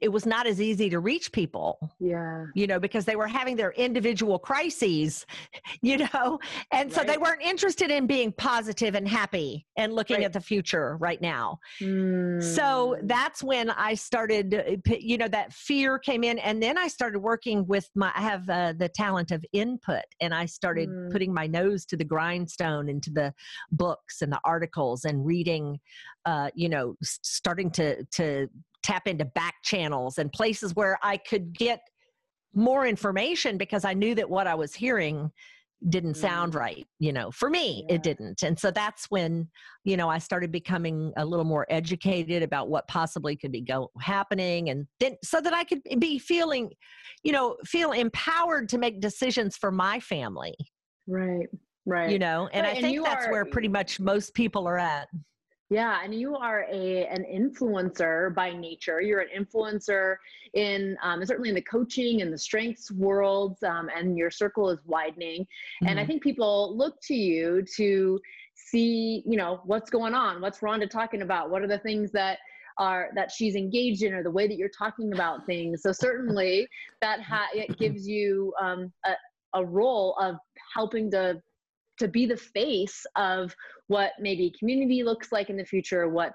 it 0.00 0.08
was 0.08 0.26
not 0.26 0.46
as 0.46 0.60
easy 0.60 0.90
to 0.90 1.00
reach 1.00 1.32
people. 1.32 1.78
Yeah. 1.98 2.46
You 2.54 2.66
know, 2.66 2.78
because 2.78 3.04
they 3.04 3.16
were 3.16 3.26
having 3.26 3.56
their 3.56 3.72
individual 3.72 4.38
crises, 4.38 5.26
you 5.82 5.98
know, 5.98 6.38
and 6.72 6.92
so 6.92 6.98
right. 6.98 7.06
they 7.06 7.18
weren't 7.18 7.42
interested 7.42 7.90
in 7.90 8.06
being 8.06 8.32
positive 8.32 8.94
and 8.94 9.06
happy 9.06 9.66
and 9.76 9.94
looking 9.94 10.18
right. 10.18 10.26
at 10.26 10.32
the 10.32 10.40
future 10.40 10.96
right 10.98 11.20
now. 11.20 11.58
Mm. 11.80 12.42
So 12.42 12.96
that's 13.02 13.42
when 13.42 13.70
I 13.70 13.94
started, 13.94 14.54
uh, 14.54 14.94
you 14.98 15.18
know, 15.18 15.28
that 15.28 15.52
fear 15.52 15.98
came 15.98 16.24
in. 16.24 16.38
And 16.38 16.62
then 16.62 16.78
I 16.78 16.88
started 16.88 17.20
working 17.20 17.66
with 17.66 17.88
my, 17.94 18.12
I 18.14 18.22
have 18.22 18.48
uh, 18.48 18.72
the 18.76 18.88
talent 18.88 19.30
of 19.30 19.44
input, 19.52 20.04
and 20.20 20.34
I 20.34 20.46
started 20.46 20.88
mm. 20.88 21.10
putting 21.10 21.32
my 21.32 21.46
nose 21.46 21.84
to 21.86 21.96
the 21.96 22.04
grindstone 22.04 22.88
into 22.88 23.10
the 23.10 23.32
books 23.72 24.22
and 24.22 24.32
the 24.32 24.40
articles 24.44 25.04
and 25.04 25.24
reading, 25.24 25.78
uh, 26.26 26.50
you 26.54 26.68
know, 26.68 26.96
starting 27.02 27.70
to, 27.72 28.04
to, 28.04 28.48
tap 28.82 29.06
into 29.06 29.24
back 29.24 29.54
channels 29.62 30.18
and 30.18 30.32
places 30.32 30.74
where 30.74 30.98
I 31.02 31.16
could 31.16 31.52
get 31.52 31.80
more 32.54 32.86
information 32.86 33.56
because 33.56 33.84
I 33.84 33.94
knew 33.94 34.14
that 34.16 34.28
what 34.28 34.46
I 34.46 34.54
was 34.54 34.74
hearing 34.74 35.30
didn't 35.88 36.14
sound 36.14 36.52
mm. 36.52 36.56
right 36.58 36.86
you 36.98 37.10
know 37.12 37.30
for 37.30 37.48
me 37.48 37.84
yeah. 37.88 37.94
it 37.94 38.02
didn't 38.02 38.42
and 38.42 38.58
so 38.58 38.70
that's 38.70 39.06
when 39.08 39.48
you 39.84 39.96
know 39.96 40.10
i 40.10 40.18
started 40.18 40.52
becoming 40.52 41.10
a 41.16 41.24
little 41.24 41.44
more 41.44 41.66
educated 41.70 42.42
about 42.42 42.68
what 42.68 42.86
possibly 42.86 43.34
could 43.34 43.50
be 43.50 43.62
go 43.62 43.90
happening 43.98 44.68
and 44.68 44.86
then 44.98 45.16
so 45.24 45.40
that 45.40 45.54
i 45.54 45.64
could 45.64 45.80
be 45.98 46.18
feeling 46.18 46.68
you 47.22 47.32
know 47.32 47.56
feel 47.64 47.92
empowered 47.92 48.68
to 48.68 48.76
make 48.76 49.00
decisions 49.00 49.56
for 49.56 49.72
my 49.72 49.98
family 50.00 50.54
right 51.08 51.46
right 51.86 52.10
you 52.10 52.18
know 52.18 52.46
and 52.52 52.66
right. 52.66 52.76
i 52.76 52.80
think 52.80 52.98
and 52.98 53.06
that's 53.06 53.26
are, 53.26 53.32
where 53.32 53.46
pretty 53.46 53.68
much 53.68 53.98
most 53.98 54.34
people 54.34 54.68
are 54.68 54.78
at 54.78 55.08
yeah, 55.70 56.00
and 56.02 56.12
you 56.12 56.34
are 56.34 56.66
a 56.68 57.06
an 57.06 57.24
influencer 57.32 58.34
by 58.34 58.52
nature. 58.52 59.00
You're 59.00 59.20
an 59.20 59.28
influencer 59.38 60.16
in 60.54 60.96
um, 61.00 61.24
certainly 61.24 61.48
in 61.48 61.54
the 61.54 61.62
coaching 61.62 62.22
and 62.22 62.32
the 62.32 62.38
strengths 62.38 62.90
worlds, 62.90 63.62
um, 63.62 63.88
and 63.96 64.18
your 64.18 64.32
circle 64.32 64.68
is 64.70 64.80
widening. 64.84 65.42
Mm-hmm. 65.42 65.86
And 65.86 65.98
I 65.98 66.02
mm-hmm. 66.02 66.10
think 66.10 66.22
people 66.24 66.76
look 66.76 67.00
to 67.02 67.14
you 67.14 67.64
to 67.76 68.20
see, 68.56 69.22
you 69.24 69.36
know, 69.36 69.60
what's 69.64 69.90
going 69.90 70.12
on, 70.12 70.40
what's 70.40 70.58
Rhonda 70.58 70.90
talking 70.90 71.22
about, 71.22 71.50
what 71.50 71.62
are 71.62 71.68
the 71.68 71.78
things 71.78 72.10
that 72.12 72.38
are 72.78 73.10
that 73.14 73.30
she's 73.30 73.54
engaged 73.54 74.02
in, 74.02 74.12
or 74.12 74.24
the 74.24 74.30
way 74.30 74.48
that 74.48 74.56
you're 74.56 74.70
talking 74.76 75.12
about 75.12 75.46
things. 75.46 75.82
So 75.82 75.92
certainly 75.92 76.66
that 77.00 77.22
ha- 77.22 77.48
it 77.54 77.78
gives 77.78 78.08
you 78.08 78.52
um, 78.60 78.92
a, 79.06 79.12
a 79.54 79.64
role 79.64 80.16
of 80.20 80.34
helping 80.74 81.12
to 81.12 81.40
to 82.00 82.08
be 82.08 82.26
the 82.26 82.36
face 82.36 83.06
of 83.16 83.54
what 83.86 84.12
maybe 84.18 84.52
community 84.58 85.02
looks 85.02 85.32
like 85.32 85.50
in 85.50 85.56
the 85.56 85.64
future, 85.64 86.08
what 86.08 86.32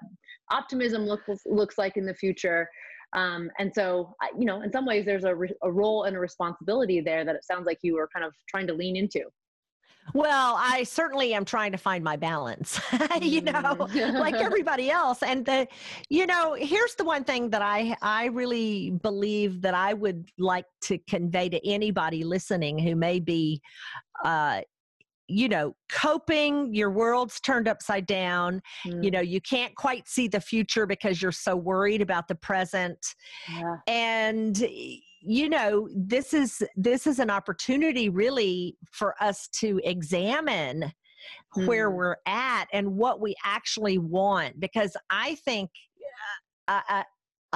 optimism 0.51 1.05
looks 1.05 1.41
looks 1.45 1.77
like 1.77 1.97
in 1.97 2.05
the 2.05 2.13
future. 2.13 2.67
Um, 3.13 3.49
and 3.59 3.71
so, 3.73 4.13
you 4.37 4.45
know, 4.45 4.61
in 4.61 4.71
some 4.71 4.85
ways, 4.85 5.05
there's 5.05 5.23
a, 5.23 5.33
re- 5.33 5.55
a 5.63 5.71
role 5.71 6.03
and 6.03 6.15
a 6.15 6.19
responsibility 6.19 7.01
there 7.01 7.23
that 7.23 7.35
it 7.35 7.45
sounds 7.45 7.65
like 7.65 7.79
you 7.81 7.95
were 7.95 8.09
kind 8.13 8.25
of 8.25 8.33
trying 8.49 8.67
to 8.67 8.73
lean 8.73 8.95
into. 8.95 9.21
Well, 10.13 10.55
I 10.59 10.83
certainly 10.83 11.33
am 11.33 11.45
trying 11.45 11.71
to 11.71 11.77
find 11.77 12.03
my 12.03 12.15
balance, 12.15 12.79
you 13.21 13.41
know, 13.41 13.51
mm. 13.53 14.13
like 14.19 14.35
everybody 14.35 14.91
else. 14.91 15.23
And 15.23 15.45
the, 15.45 15.67
you 16.09 16.27
know, 16.27 16.53
here's 16.53 16.93
the 16.95 17.03
one 17.03 17.23
thing 17.23 17.49
that 17.49 17.61
I 17.63 17.95
I 18.01 18.25
really 18.25 18.91
believe 18.91 19.61
that 19.61 19.73
I 19.73 19.93
would 19.93 20.29
like 20.37 20.65
to 20.83 20.99
convey 21.09 21.49
to 21.49 21.67
anybody 21.67 22.23
listening 22.23 22.77
who 22.77 22.95
may 22.95 23.19
be 23.19 23.61
uh, 24.23 24.61
you 25.27 25.49
know 25.49 25.75
coping 25.89 26.73
your 26.73 26.91
world's 26.91 27.39
turned 27.39 27.67
upside 27.67 28.05
down 28.05 28.61
mm. 28.85 29.03
you 29.03 29.09
know 29.09 29.21
you 29.21 29.41
can't 29.41 29.75
quite 29.75 30.07
see 30.07 30.27
the 30.27 30.39
future 30.39 30.85
because 30.85 31.21
you're 31.21 31.31
so 31.31 31.55
worried 31.55 32.01
about 32.01 32.27
the 32.27 32.35
present 32.35 32.97
yeah. 33.51 33.77
and 33.87 34.67
you 35.21 35.49
know 35.49 35.89
this 35.95 36.33
is 36.33 36.61
this 36.75 37.07
is 37.07 37.19
an 37.19 37.29
opportunity 37.29 38.09
really 38.09 38.77
for 38.91 39.15
us 39.21 39.47
to 39.47 39.79
examine 39.83 40.91
mm. 41.57 41.67
where 41.67 41.89
we're 41.89 42.17
at 42.27 42.65
and 42.71 42.87
what 42.87 43.19
we 43.19 43.35
actually 43.43 43.97
want 43.97 44.59
because 44.59 44.95
i 45.09 45.35
think 45.35 45.69
uh, 46.67 46.81
uh, 46.89 47.03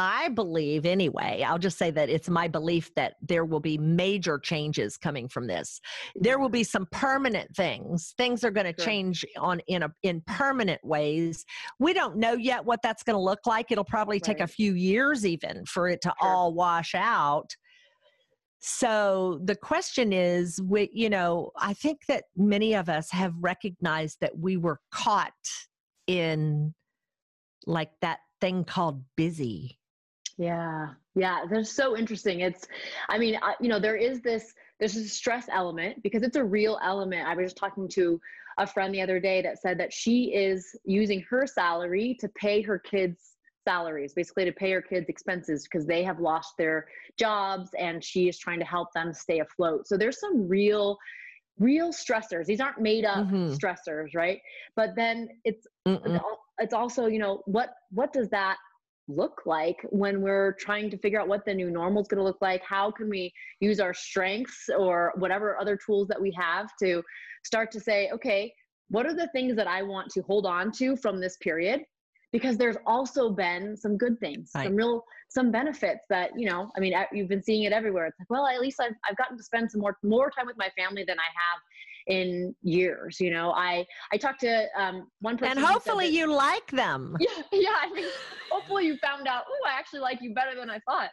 I 0.01 0.29
believe, 0.29 0.85
anyway, 0.85 1.43
I'll 1.45 1.59
just 1.59 1.77
say 1.77 1.91
that 1.91 2.09
it's 2.09 2.29
my 2.29 2.47
belief 2.47 2.89
that 2.95 3.15
there 3.21 3.43
will 3.43 3.59
be 3.59 3.77
major 3.77 4.39
changes 4.39 4.95
coming 4.95 5.27
from 5.27 5.45
this. 5.45 5.81
There 6.15 6.39
will 6.39 6.47
be 6.47 6.63
some 6.63 6.87
permanent 6.93 7.53
things. 7.53 8.13
Things 8.17 8.45
are 8.45 8.49
going 8.49 8.73
to 8.73 8.81
sure. 8.81 8.89
change 8.89 9.25
on 9.37 9.59
in 9.67 9.83
a 9.83 9.91
in 10.03 10.21
permanent 10.21 10.79
ways. 10.85 11.43
We 11.79 11.93
don't 11.93 12.15
know 12.15 12.31
yet 12.31 12.63
what 12.63 12.79
that's 12.81 13.03
going 13.03 13.17
to 13.17 13.21
look 13.21 13.45
like. 13.45 13.73
It'll 13.73 13.83
probably 13.83 14.15
right. 14.15 14.23
take 14.23 14.39
a 14.39 14.47
few 14.47 14.73
years 14.73 15.25
even 15.25 15.65
for 15.65 15.89
it 15.89 15.99
to 16.03 16.13
sure. 16.21 16.29
all 16.29 16.53
wash 16.53 16.95
out. 16.95 17.53
So 18.59 19.41
the 19.43 19.55
question 19.57 20.13
is, 20.13 20.61
we, 20.61 20.89
you 20.93 21.09
know, 21.09 21.51
I 21.57 21.73
think 21.73 22.05
that 22.07 22.23
many 22.37 22.73
of 22.73 22.87
us 22.87 23.11
have 23.11 23.33
recognized 23.37 24.19
that 24.21 24.39
we 24.39 24.55
were 24.55 24.79
caught 24.93 25.33
in 26.07 26.73
like 27.65 27.91
that 27.99 28.19
thing 28.39 28.63
called 28.63 29.03
busy 29.17 29.78
yeah. 30.39 30.87
Yeah. 31.15 31.41
They're 31.49 31.65
so 31.65 31.97
interesting. 31.97 32.39
It's, 32.39 32.65
I 33.09 33.17
mean, 33.17 33.35
uh, 33.35 33.51
you 33.59 33.67
know, 33.67 33.77
there 33.77 33.97
is 33.97 34.21
this, 34.21 34.53
there's 34.79 34.95
a 34.95 35.07
stress 35.07 35.47
element 35.51 36.01
because 36.01 36.23
it's 36.23 36.37
a 36.37 36.43
real 36.43 36.79
element. 36.81 37.27
I 37.27 37.35
was 37.35 37.47
just 37.47 37.57
talking 37.57 37.89
to 37.89 38.19
a 38.57 38.65
friend 38.65 38.93
the 38.93 39.01
other 39.01 39.19
day 39.19 39.41
that 39.41 39.61
said 39.61 39.77
that 39.81 39.91
she 39.91 40.33
is 40.33 40.77
using 40.85 41.25
her 41.29 41.45
salary 41.45 42.15
to 42.21 42.29
pay 42.29 42.61
her 42.61 42.79
kids' 42.79 43.35
salaries, 43.65 44.13
basically 44.13 44.45
to 44.45 44.53
pay 44.53 44.71
her 44.71 44.81
kids' 44.81 45.09
expenses 45.09 45.65
because 45.65 45.85
they 45.85 46.03
have 46.03 46.21
lost 46.21 46.53
their 46.57 46.87
jobs 47.17 47.69
and 47.77 48.01
she 48.01 48.29
is 48.29 48.37
trying 48.39 48.59
to 48.59 48.65
help 48.65 48.93
them 48.93 49.13
stay 49.13 49.39
afloat. 49.39 49.89
So 49.89 49.97
there's 49.97 50.21
some 50.21 50.47
real, 50.47 50.97
real 51.59 51.91
stressors. 51.91 52.45
These 52.45 52.61
aren't 52.61 52.79
made 52.79 53.03
up 53.03 53.27
mm-hmm. 53.27 53.51
stressors, 53.51 54.15
right? 54.15 54.39
But 54.77 54.95
then 54.95 55.27
it's, 55.43 55.67
Mm-mm. 55.85 56.21
it's 56.59 56.73
also, 56.73 57.07
you 57.07 57.19
know, 57.19 57.41
what, 57.45 57.73
what 57.91 58.13
does 58.13 58.29
that 58.29 58.55
look 59.09 59.41
like 59.45 59.77
when 59.89 60.21
we're 60.21 60.53
trying 60.59 60.89
to 60.89 60.97
figure 60.97 61.19
out 61.19 61.27
what 61.27 61.43
the 61.45 61.53
new 61.53 61.71
normal 61.71 62.01
is 62.01 62.07
going 62.07 62.19
to 62.19 62.23
look 62.23 62.41
like 62.41 62.61
how 62.63 62.91
can 62.91 63.09
we 63.09 63.33
use 63.59 63.79
our 63.79 63.93
strengths 63.93 64.69
or 64.77 65.11
whatever 65.15 65.59
other 65.59 65.75
tools 65.75 66.07
that 66.07 66.21
we 66.21 66.31
have 66.31 66.69
to 66.77 67.01
start 67.43 67.71
to 67.71 67.79
say 67.79 68.09
okay 68.13 68.53
what 68.89 69.05
are 69.05 69.15
the 69.15 69.27
things 69.29 69.55
that 69.55 69.67
i 69.67 69.81
want 69.81 70.09
to 70.09 70.21
hold 70.21 70.45
on 70.45 70.71
to 70.71 70.95
from 70.95 71.19
this 71.19 71.37
period 71.37 71.81
because 72.31 72.57
there's 72.57 72.77
also 72.85 73.31
been 73.31 73.75
some 73.75 73.97
good 73.97 74.19
things 74.19 74.51
right. 74.53 74.65
some 74.65 74.75
real 74.75 75.03
some 75.29 75.51
benefits 75.51 76.01
that 76.09 76.29
you 76.37 76.47
know 76.47 76.69
i 76.77 76.79
mean 76.79 76.93
you've 77.11 77.29
been 77.29 77.43
seeing 77.43 77.63
it 77.63 77.73
everywhere 77.73 78.05
it's 78.05 78.19
like 78.19 78.29
well 78.29 78.45
at 78.45 78.61
least 78.61 78.79
i've, 78.79 78.93
I've 79.09 79.17
gotten 79.17 79.37
to 79.37 79.43
spend 79.43 79.71
some 79.71 79.81
more 79.81 79.97
more 80.03 80.29
time 80.29 80.45
with 80.45 80.57
my 80.57 80.69
family 80.77 81.03
than 81.07 81.17
i 81.17 81.23
have 81.23 81.59
in 82.09 82.53
years. 82.63 83.17
You 83.19 83.31
know, 83.31 83.51
I 83.51 83.85
I 84.11 84.17
talked 84.17 84.41
to 84.41 84.67
um, 84.77 85.07
one 85.21 85.37
person, 85.37 85.57
and 85.57 85.65
hopefully 85.65 86.07
that, 86.07 86.13
you 86.13 86.33
like 86.33 86.69
them. 86.71 87.15
Yeah, 87.29 87.43
yeah. 87.51 87.75
I 87.81 87.93
mean, 87.93 88.05
hopefully 88.51 88.87
you 88.87 88.97
found 88.97 89.27
out. 89.27 89.43
Oh, 89.47 89.67
I 89.67 89.77
actually 89.77 90.01
like 90.01 90.19
you 90.21 90.33
better 90.33 90.59
than 90.59 90.69
I 90.69 90.79
thought. 90.79 91.09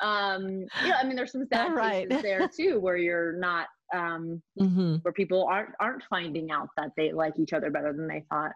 Um, 0.00 0.66
yeah, 0.84 0.98
I 1.00 1.04
mean, 1.04 1.16
there's 1.16 1.32
some 1.32 1.46
sad 1.52 1.74
right. 1.74 2.08
cases 2.08 2.22
there 2.22 2.48
too, 2.56 2.80
where 2.80 2.96
you're 2.96 3.32
not, 3.38 3.66
um, 3.94 4.42
mm-hmm. 4.60 4.96
where 4.96 5.12
people 5.12 5.46
aren't 5.50 5.70
aren't 5.80 6.02
finding 6.08 6.50
out 6.50 6.68
that 6.76 6.90
they 6.96 7.12
like 7.12 7.38
each 7.38 7.52
other 7.52 7.70
better 7.70 7.92
than 7.92 8.06
they 8.06 8.24
thought. 8.30 8.52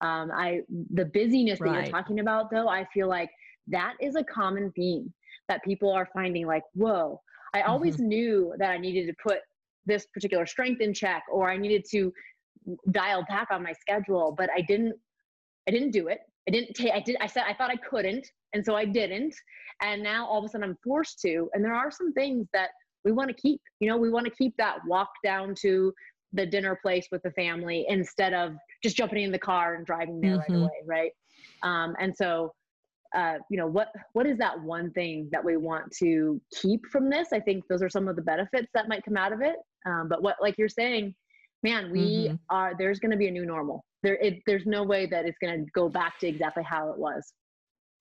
Um, 0.00 0.30
I 0.32 0.60
the 0.94 1.04
busyness 1.06 1.60
right. 1.60 1.72
that 1.72 1.82
you're 1.84 1.92
talking 1.92 2.20
about, 2.20 2.50
though, 2.50 2.68
I 2.68 2.86
feel 2.92 3.08
like 3.08 3.30
that 3.68 3.94
is 4.00 4.16
a 4.16 4.24
common 4.24 4.72
theme 4.72 5.12
that 5.48 5.62
people 5.64 5.92
are 5.92 6.08
finding. 6.12 6.46
Like, 6.46 6.64
whoa, 6.74 7.20
I 7.54 7.62
always 7.62 7.96
mm-hmm. 7.96 8.08
knew 8.08 8.54
that 8.58 8.70
I 8.70 8.78
needed 8.78 9.06
to 9.06 9.14
put 9.22 9.38
this 9.86 10.06
particular 10.12 10.46
strength 10.46 10.80
in 10.80 10.92
check 10.92 11.22
or 11.30 11.50
I 11.50 11.56
needed 11.56 11.84
to 11.90 12.12
dial 12.90 13.24
back 13.28 13.48
on 13.50 13.62
my 13.62 13.72
schedule, 13.72 14.34
but 14.36 14.50
I 14.54 14.60
didn't 14.62 14.94
I 15.66 15.70
didn't 15.70 15.90
do 15.90 16.08
it. 16.08 16.20
I 16.48 16.50
didn't 16.50 16.74
take 16.74 16.92
I 16.92 17.00
did 17.00 17.16
I 17.20 17.26
said 17.26 17.44
I 17.48 17.54
thought 17.54 17.70
I 17.70 17.76
couldn't 17.76 18.26
and 18.54 18.64
so 18.64 18.74
I 18.74 18.84
didn't. 18.84 19.34
And 19.82 20.02
now 20.02 20.26
all 20.26 20.38
of 20.38 20.44
a 20.44 20.48
sudden 20.48 20.68
I'm 20.68 20.76
forced 20.82 21.20
to. 21.20 21.48
And 21.52 21.64
there 21.64 21.74
are 21.74 21.90
some 21.90 22.12
things 22.12 22.48
that 22.52 22.70
we 23.04 23.12
want 23.12 23.28
to 23.28 23.34
keep. 23.34 23.60
You 23.80 23.88
know, 23.88 23.96
we 23.96 24.10
want 24.10 24.26
to 24.26 24.32
keep 24.32 24.54
that 24.58 24.78
walk 24.86 25.10
down 25.22 25.54
to 25.62 25.92
the 26.32 26.44
dinner 26.44 26.78
place 26.82 27.06
with 27.10 27.22
the 27.22 27.30
family 27.32 27.86
instead 27.88 28.34
of 28.34 28.54
just 28.82 28.96
jumping 28.96 29.22
in 29.22 29.32
the 29.32 29.38
car 29.38 29.74
and 29.74 29.86
driving 29.86 30.20
there 30.20 30.38
mm-hmm. 30.38 30.52
right 30.52 30.60
away, 30.60 30.70
right? 30.86 31.12
Um, 31.62 31.94
and 31.98 32.14
so 32.14 32.52
uh, 33.14 33.34
you 33.50 33.56
know 33.56 33.66
what 33.66 33.88
what 34.12 34.26
is 34.26 34.36
that 34.38 34.60
one 34.60 34.90
thing 34.92 35.28
that 35.32 35.42
we 35.42 35.56
want 35.56 35.90
to 35.90 36.40
keep 36.54 36.84
from 36.92 37.08
this 37.08 37.28
i 37.32 37.40
think 37.40 37.64
those 37.68 37.82
are 37.82 37.88
some 37.88 38.06
of 38.06 38.16
the 38.16 38.22
benefits 38.22 38.68
that 38.74 38.88
might 38.88 39.02
come 39.02 39.16
out 39.16 39.32
of 39.32 39.40
it 39.40 39.56
um, 39.86 40.08
but 40.08 40.22
what 40.22 40.36
like 40.40 40.54
you're 40.58 40.68
saying 40.68 41.14
man 41.62 41.90
we 41.90 42.28
mm-hmm. 42.28 42.34
are 42.50 42.74
there's 42.78 42.98
going 42.98 43.10
to 43.10 43.16
be 43.16 43.28
a 43.28 43.30
new 43.30 43.46
normal 43.46 43.84
there 44.02 44.16
it, 44.16 44.40
there's 44.46 44.66
no 44.66 44.82
way 44.82 45.06
that 45.06 45.26
it's 45.26 45.38
going 45.42 45.64
to 45.64 45.70
go 45.74 45.88
back 45.88 46.18
to 46.18 46.26
exactly 46.26 46.62
how 46.62 46.90
it 46.90 46.98
was 46.98 47.32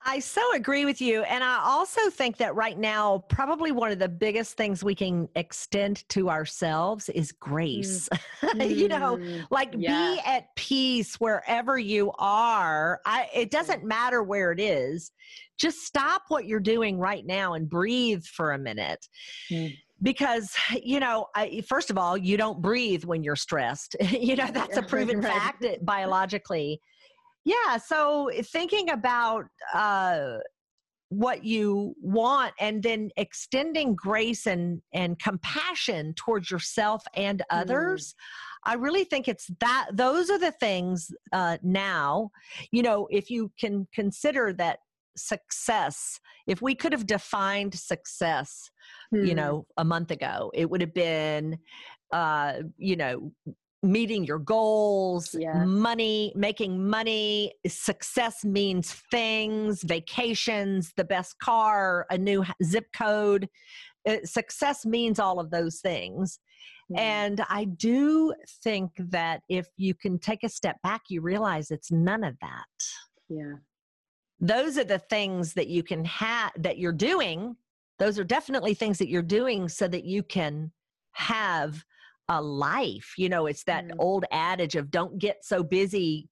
I 0.06 0.20
so 0.20 0.54
agree 0.54 0.86
with 0.86 1.02
you. 1.02 1.24
And 1.24 1.44
I 1.44 1.60
also 1.64 2.10
think 2.10 2.38
that 2.38 2.56
right 2.56 2.78
now, 2.78 3.26
probably 3.30 3.72
one 3.72 3.92
of 3.92 4.00
the 4.00 4.08
biggest 4.08 4.56
things 4.56 4.84
we 4.84 4.96
can 4.96 5.28
extend 5.36 6.08
to 6.10 6.30
ourselves 6.30 7.10
is 7.10 7.32
grace. 7.32 8.08
Mm. 8.42 8.76
you 8.78 8.88
know, 8.88 9.18
mm. 9.18 9.46
like 9.50 9.74
yeah. 9.78 10.16
be 10.16 10.22
at 10.26 10.56
peace 10.56 11.16
wherever 11.16 11.78
you 11.78 12.12
are. 12.20 13.02
I, 13.06 13.28
it 13.34 13.52
doesn't 13.52 13.84
matter 13.84 14.24
where 14.24 14.52
it 14.52 14.60
is. 14.60 15.12
Just 15.58 15.80
stop 15.86 16.24
what 16.28 16.46
you're 16.46 16.60
doing 16.60 17.00
right 17.00 17.26
now 17.26 17.54
and 17.54 17.68
breathe 17.68 18.24
for 18.24 18.52
a 18.52 18.58
minute. 18.58 19.06
Mm 19.52 19.76
because 20.02 20.56
you 20.84 21.00
know 21.00 21.28
I, 21.36 21.62
first 21.68 21.90
of 21.90 21.98
all 21.98 22.18
you 22.18 22.38
don't 22.38 22.62
breathe 22.62 23.04
when 23.04 23.24
you're 23.24 23.36
stressed 23.36 23.96
you 24.12 24.36
know 24.36 24.48
that's 24.52 24.78
a 24.78 24.82
proven 24.84 25.22
right. 25.22 25.34
fact 25.34 25.66
biologically 25.84 26.82
yeah 27.46 27.78
so 27.78 28.30
thinking 28.44 28.90
about 28.90 29.46
uh, 29.74 30.38
what 31.10 31.44
you 31.44 31.96
want 32.02 32.54
and 32.60 32.84
then 32.84 33.10
extending 33.18 33.96
grace 33.96 34.46
and 34.46 34.82
and 34.94 35.18
compassion 35.20 36.14
towards 36.16 36.52
yourself 36.52 37.04
and 37.14 37.44
others 37.50 38.14
mm. 38.14 38.72
i 38.72 38.74
really 38.74 39.06
think 39.06 39.28
it's 39.28 39.50
that 39.62 39.88
those 39.94 40.30
are 40.30 40.40
the 40.40 40.52
things 40.52 41.10
uh, 41.32 41.58
now 41.64 42.30
you 42.72 42.84
know 42.84 43.08
if 43.10 43.30
you 43.30 43.50
can 43.58 43.88
consider 43.94 44.52
that 44.52 44.80
success 45.18 46.20
if 46.46 46.62
we 46.62 46.76
could 46.76 46.92
have 46.92 47.06
defined 47.06 47.74
success 47.74 48.70
mm. 49.14 49.26
you 49.26 49.32
hmm. 49.32 49.38
know 49.38 49.66
a 49.78 49.84
month 49.86 50.12
ago 50.12 50.52
it 50.54 50.70
would 50.70 50.82
have 50.82 50.94
been 50.94 51.58
uh 52.14 52.54
you 52.78 52.96
know 52.96 53.32
meeting 53.84 54.24
your 54.24 54.40
goals, 54.40 55.36
yeah. 55.38 55.64
money, 55.66 56.34
making 56.36 56.88
money. 56.88 57.54
Success 57.68 58.44
means 58.44 58.94
things, 59.12 59.84
vacations, 59.84 60.94
the 60.98 61.04
best 61.04 61.38
car, 61.40 62.06
a 62.10 62.18
new 62.18 62.44
zip 62.64 62.88
code. 62.96 63.48
Uh, 64.08 64.18
success 64.24 64.86
means 64.86 65.20
all 65.20 65.40
of 65.40 65.52
those 65.52 65.80
things. 65.80 66.40
Mm. 66.92 67.00
And 67.00 67.46
I 67.50 67.66
do 67.66 68.34
think 68.64 68.92
that 68.98 69.42
if 69.50 69.68
you 69.78 69.94
can 69.94 70.20
take 70.20 70.44
a 70.44 70.50
step 70.50 70.78
back, 70.82 71.04
you 71.10 71.22
realize 71.22 71.72
it's 71.72 71.92
none 71.92 72.24
of 72.24 72.36
that. 72.42 72.66
Yeah. 73.30 73.56
Those 74.40 74.78
are 74.78 74.84
the 74.84 75.00
things 75.00 75.54
that 75.54 75.68
you 75.68 75.84
can 75.84 76.06
have 76.06 76.52
that 76.58 76.78
you're 76.78 76.92
doing. 76.92 77.56
Those 78.00 78.20
are 78.20 78.24
definitely 78.24 78.74
things 78.74 78.98
that 79.00 79.10
you're 79.10 79.22
doing 79.22 79.68
so 79.70 79.88
that 79.88 80.06
you 80.06 80.22
can 80.22 80.72
have 81.14 81.84
a 82.30 82.42
life. 82.42 83.14
You 83.18 83.30
know, 83.30 83.48
it's 83.48 83.64
that 83.64 83.86
mm. 83.86 83.96
old 83.98 84.26
adage 84.32 84.76
of 84.76 84.92
don't 84.92 85.18
get 85.18 85.44
so 85.44 85.64
busy 85.64 86.30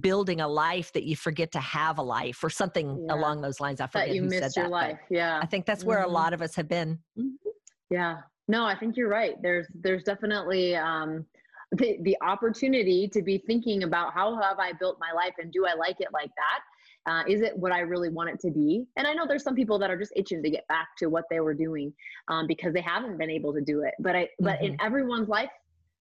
building 0.00 0.40
a 0.40 0.48
life 0.48 0.92
that 0.92 1.04
you 1.04 1.16
forget 1.16 1.50
to 1.52 1.60
have 1.60 1.98
a 1.98 2.02
life 2.02 2.42
or 2.44 2.50
something 2.50 3.06
yeah. 3.06 3.14
along 3.14 3.40
those 3.40 3.60
lines. 3.60 3.80
I 3.80 3.86
forget 3.86 4.08
that 4.08 4.14
you 4.14 4.22
who 4.22 4.28
missed 4.28 4.54
said 4.54 4.60
your 4.60 4.68
that, 4.68 4.72
life. 4.72 4.98
Yeah. 5.10 5.40
I 5.42 5.46
think 5.46 5.66
that's 5.66 5.84
where 5.84 6.00
mm-hmm. 6.00 6.10
a 6.10 6.12
lot 6.12 6.32
of 6.32 6.42
us 6.42 6.54
have 6.56 6.68
been. 6.68 6.98
Mm-hmm. 7.18 7.48
Yeah. 7.90 8.18
No, 8.48 8.64
I 8.64 8.74
think 8.74 8.96
you're 8.96 9.08
right. 9.08 9.34
There's 9.42 9.66
there's 9.74 10.04
definitely 10.04 10.76
um 10.76 11.26
the, 11.72 11.98
the 12.02 12.16
opportunity 12.22 13.08
to 13.08 13.22
be 13.22 13.38
thinking 13.46 13.82
about 13.82 14.14
how 14.14 14.40
have 14.40 14.58
I 14.58 14.72
built 14.72 14.98
my 14.98 15.12
life 15.14 15.34
and 15.38 15.52
do 15.52 15.66
I 15.66 15.74
like 15.74 15.96
it 16.00 16.08
like 16.12 16.30
that? 16.36 16.60
Uh, 17.08 17.22
is 17.26 17.40
it 17.40 17.56
what 17.56 17.72
I 17.72 17.80
really 17.80 18.10
want 18.10 18.28
it 18.28 18.38
to 18.40 18.50
be? 18.50 18.84
And 18.96 19.06
I 19.06 19.14
know 19.14 19.26
there's 19.26 19.42
some 19.42 19.54
people 19.54 19.78
that 19.78 19.90
are 19.90 19.96
just 19.96 20.12
itching 20.14 20.42
to 20.42 20.50
get 20.50 20.68
back 20.68 20.88
to 20.98 21.06
what 21.06 21.24
they 21.30 21.40
were 21.40 21.54
doing 21.54 21.92
um, 22.28 22.46
because 22.46 22.74
they 22.74 22.82
haven't 22.82 23.16
been 23.16 23.30
able 23.30 23.54
to 23.54 23.62
do 23.62 23.82
it. 23.82 23.94
But 23.98 24.14
I, 24.14 24.24
mm-hmm. 24.24 24.44
but 24.44 24.62
in 24.62 24.72
mm-hmm. 24.72 24.86
everyone's 24.86 25.28
life, 25.28 25.50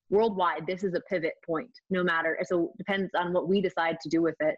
worldwide, 0.10 0.68
this 0.68 0.84
is 0.84 0.94
a 0.96 1.02
pivot 1.10 1.34
point. 1.46 1.72
No 1.90 2.04
matter, 2.04 2.38
so 2.44 2.72
it 2.74 2.78
depends 2.78 3.12
on 3.16 3.32
what 3.32 3.48
we 3.48 3.62
decide 3.62 3.98
to 4.02 4.10
do 4.10 4.22
with 4.22 4.36
it. 4.42 4.56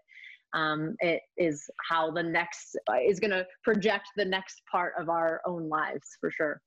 Um, 0.56 0.96
it 1.02 1.22
is 1.38 1.70
how 1.88 2.10
the 2.10 2.24
next 2.24 2.76
uh, 2.90 2.96
is 3.08 3.20
going 3.20 3.32
to 3.32 3.46
project 3.64 4.08
the 4.16 4.26
next 4.26 4.64
part 4.72 4.94
of 5.00 5.08
our 5.08 5.42
own 5.46 5.70
lives 5.70 6.18
for 6.20 6.32
sure. 6.32 6.60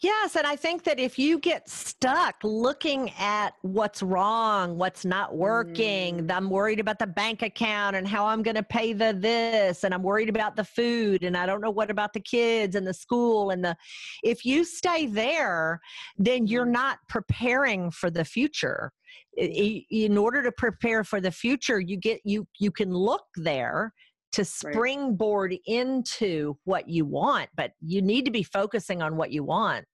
Yes, 0.00 0.36
and 0.36 0.46
I 0.46 0.54
think 0.54 0.84
that 0.84 0.98
if 0.98 1.18
you 1.18 1.38
get 1.38 1.68
stuck 1.68 2.36
looking 2.42 3.10
at 3.18 3.54
what's 3.62 4.02
wrong, 4.02 4.76
what's 4.76 5.04
not 5.04 5.34
working, 5.34 6.26
mm. 6.26 6.32
I'm 6.32 6.50
worried 6.50 6.78
about 6.78 6.98
the 6.98 7.06
bank 7.06 7.42
account 7.42 7.96
and 7.96 8.06
how 8.06 8.26
I'm 8.26 8.42
going 8.42 8.56
to 8.56 8.62
pay 8.62 8.92
the 8.92 9.16
this, 9.18 9.84
and 9.84 9.94
I'm 9.94 10.02
worried 10.02 10.28
about 10.28 10.56
the 10.56 10.64
food, 10.64 11.24
and 11.24 11.36
I 11.36 11.46
don't 11.46 11.62
know 11.62 11.70
what 11.70 11.90
about 11.90 12.12
the 12.12 12.20
kids 12.20 12.76
and 12.76 12.86
the 12.86 12.94
school 12.94 13.50
and 13.50 13.64
the. 13.64 13.76
If 14.22 14.44
you 14.44 14.64
stay 14.64 15.06
there, 15.06 15.80
then 16.18 16.46
you're 16.46 16.66
mm. 16.66 16.72
not 16.72 16.98
preparing 17.08 17.90
for 17.90 18.10
the 18.10 18.24
future. 18.24 18.92
In 19.38 20.18
order 20.18 20.42
to 20.42 20.52
prepare 20.52 21.04
for 21.04 21.20
the 21.20 21.30
future, 21.30 21.80
you 21.80 21.96
get 21.96 22.20
you 22.24 22.46
you 22.58 22.70
can 22.70 22.92
look 22.92 23.24
there 23.36 23.92
to 24.32 24.44
springboard 24.44 25.52
right. 25.52 25.60
into 25.66 26.56
what 26.64 26.88
you 26.88 27.04
want, 27.04 27.48
but 27.56 27.72
you 27.80 28.02
need 28.02 28.24
to 28.24 28.30
be 28.30 28.42
focusing 28.42 29.02
on 29.02 29.16
what 29.16 29.30
you 29.30 29.44
want 29.44 29.84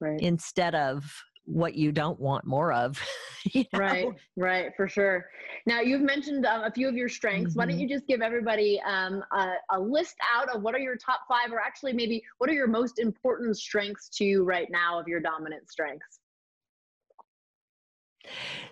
right. 0.00 0.20
instead 0.20 0.74
of 0.74 1.04
what 1.46 1.74
you 1.74 1.92
don't 1.92 2.18
want 2.18 2.46
more 2.46 2.72
of. 2.72 3.00
you 3.52 3.64
know? 3.72 3.78
Right, 3.78 4.08
right, 4.36 4.72
for 4.76 4.88
sure. 4.88 5.26
Now 5.66 5.80
you've 5.80 6.00
mentioned 6.00 6.46
um, 6.46 6.64
a 6.64 6.70
few 6.70 6.88
of 6.88 6.94
your 6.94 7.08
strengths. 7.08 7.50
Mm-hmm. 7.50 7.58
Why 7.58 7.66
don't 7.66 7.74
mm-hmm. 7.74 7.82
you 7.82 7.88
just 7.88 8.06
give 8.06 8.22
everybody 8.22 8.80
um, 8.86 9.22
a, 9.32 9.54
a, 9.72 9.80
list 9.80 10.16
out 10.34 10.48
of 10.54 10.62
what 10.62 10.74
are 10.74 10.78
your 10.78 10.96
top 10.96 11.20
five, 11.28 11.52
or 11.52 11.60
actually 11.60 11.92
maybe 11.92 12.22
what 12.38 12.48
are 12.48 12.54
your 12.54 12.66
most 12.66 12.98
important 12.98 13.56
strengths 13.56 14.08
to 14.16 14.24
you 14.24 14.44
right 14.44 14.68
now 14.70 14.98
of 14.98 15.06
your 15.06 15.20
dominant 15.20 15.70
strengths? 15.70 16.20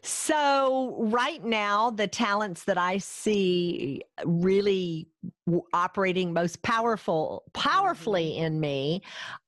So, 0.02 0.96
right 0.98 1.42
now, 1.44 1.90
the 1.90 2.08
talents 2.08 2.64
that 2.64 2.78
I 2.78 2.98
see 2.98 4.02
really 4.24 5.08
operating 5.72 6.32
most 6.32 6.62
powerful 6.62 7.44
powerfully 7.52 8.32
mm-hmm. 8.32 8.44
in 8.44 8.60
me 8.60 9.02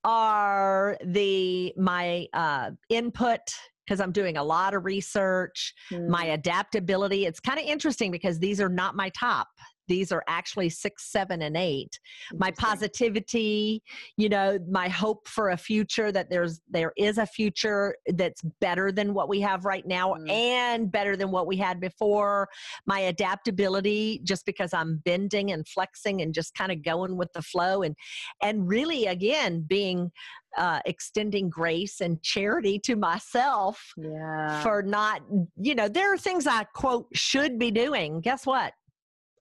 are 0.04 0.96
the 1.04 1.72
my 1.76 2.26
uh, 2.32 2.70
input 2.88 3.40
because 3.86 4.00
I'm 4.00 4.12
doing 4.12 4.36
a 4.36 4.42
lot 4.42 4.74
of 4.74 4.84
research, 4.84 5.74
mm. 5.90 6.08
my 6.08 6.26
adaptability. 6.26 7.26
It's 7.26 7.40
kind 7.40 7.58
of 7.58 7.66
interesting 7.66 8.10
because 8.10 8.38
these 8.38 8.60
are 8.60 8.68
not 8.68 8.96
my 8.96 9.10
top 9.10 9.48
these 9.88 10.12
are 10.12 10.22
actually 10.28 10.68
six, 10.68 11.10
seven, 11.10 11.42
and 11.42 11.56
eight. 11.56 11.98
My 12.34 12.50
positivity, 12.52 13.82
you 14.16 14.28
know, 14.28 14.58
my 14.68 14.88
hope 14.88 15.28
for 15.28 15.50
a 15.50 15.56
future 15.56 16.12
that 16.12 16.30
there's 16.30 16.60
there 16.70 16.92
is 16.96 17.18
a 17.18 17.26
future 17.26 17.96
that's 18.08 18.42
better 18.60 18.92
than 18.92 19.14
what 19.14 19.28
we 19.28 19.40
have 19.40 19.64
right 19.64 19.86
now 19.86 20.14
mm. 20.14 20.30
and 20.30 20.90
better 20.90 21.16
than 21.16 21.30
what 21.30 21.46
we 21.46 21.56
had 21.56 21.80
before. 21.80 22.48
My 22.86 23.00
adaptability, 23.00 24.20
just 24.24 24.46
because 24.46 24.72
I'm 24.72 25.02
bending 25.04 25.52
and 25.52 25.66
flexing 25.66 26.22
and 26.22 26.34
just 26.34 26.54
kind 26.54 26.72
of 26.72 26.82
going 26.82 27.16
with 27.16 27.32
the 27.32 27.42
flow 27.42 27.82
and 27.82 27.96
and 28.42 28.68
really 28.68 29.06
again 29.06 29.64
being 29.66 30.10
uh, 30.56 30.80
extending 30.86 31.48
grace 31.48 32.00
and 32.00 32.22
charity 32.22 32.78
to 32.78 32.96
myself 32.96 33.92
yeah. 33.96 34.62
for 34.62 34.82
not, 34.82 35.22
you 35.56 35.74
know, 35.74 35.88
there 35.88 36.12
are 36.12 36.18
things 36.18 36.46
I 36.46 36.64
quote 36.64 37.08
should 37.12 37.58
be 37.58 37.70
doing. 37.70 38.20
Guess 38.20 38.46
what? 38.46 38.72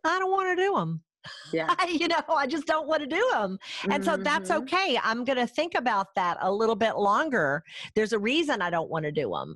I 0.04 0.20
don't 0.20 0.32
want 0.32 0.58
to 0.58 0.64
do 0.64 0.74
them. 0.76 1.02
Yeah. 1.54 1.74
you 1.88 2.10
know, 2.10 2.20
I 2.28 2.48
just 2.48 2.66
don't 2.66 2.88
want 2.88 3.02
to 3.02 3.08
do 3.08 3.30
them. 3.32 3.58
And 3.84 3.94
mm-hmm. 3.94 4.04
so 4.04 4.18
that's 4.18 4.50
mm-hmm. 4.50 4.64
okay. 4.64 5.00
I'm 5.02 5.24
going 5.24 5.38
to 5.38 5.48
think 5.48 5.76
about 5.76 6.08
that 6.16 6.38
a 6.42 6.52
little 6.52 6.76
bit 6.76 6.98
longer. 6.98 7.64
There's 7.96 8.12
a 8.12 8.20
reason 8.20 8.62
I 8.62 8.70
don't 8.70 8.90
want 8.90 9.06
to 9.06 9.12
do 9.12 9.30
them. 9.30 9.56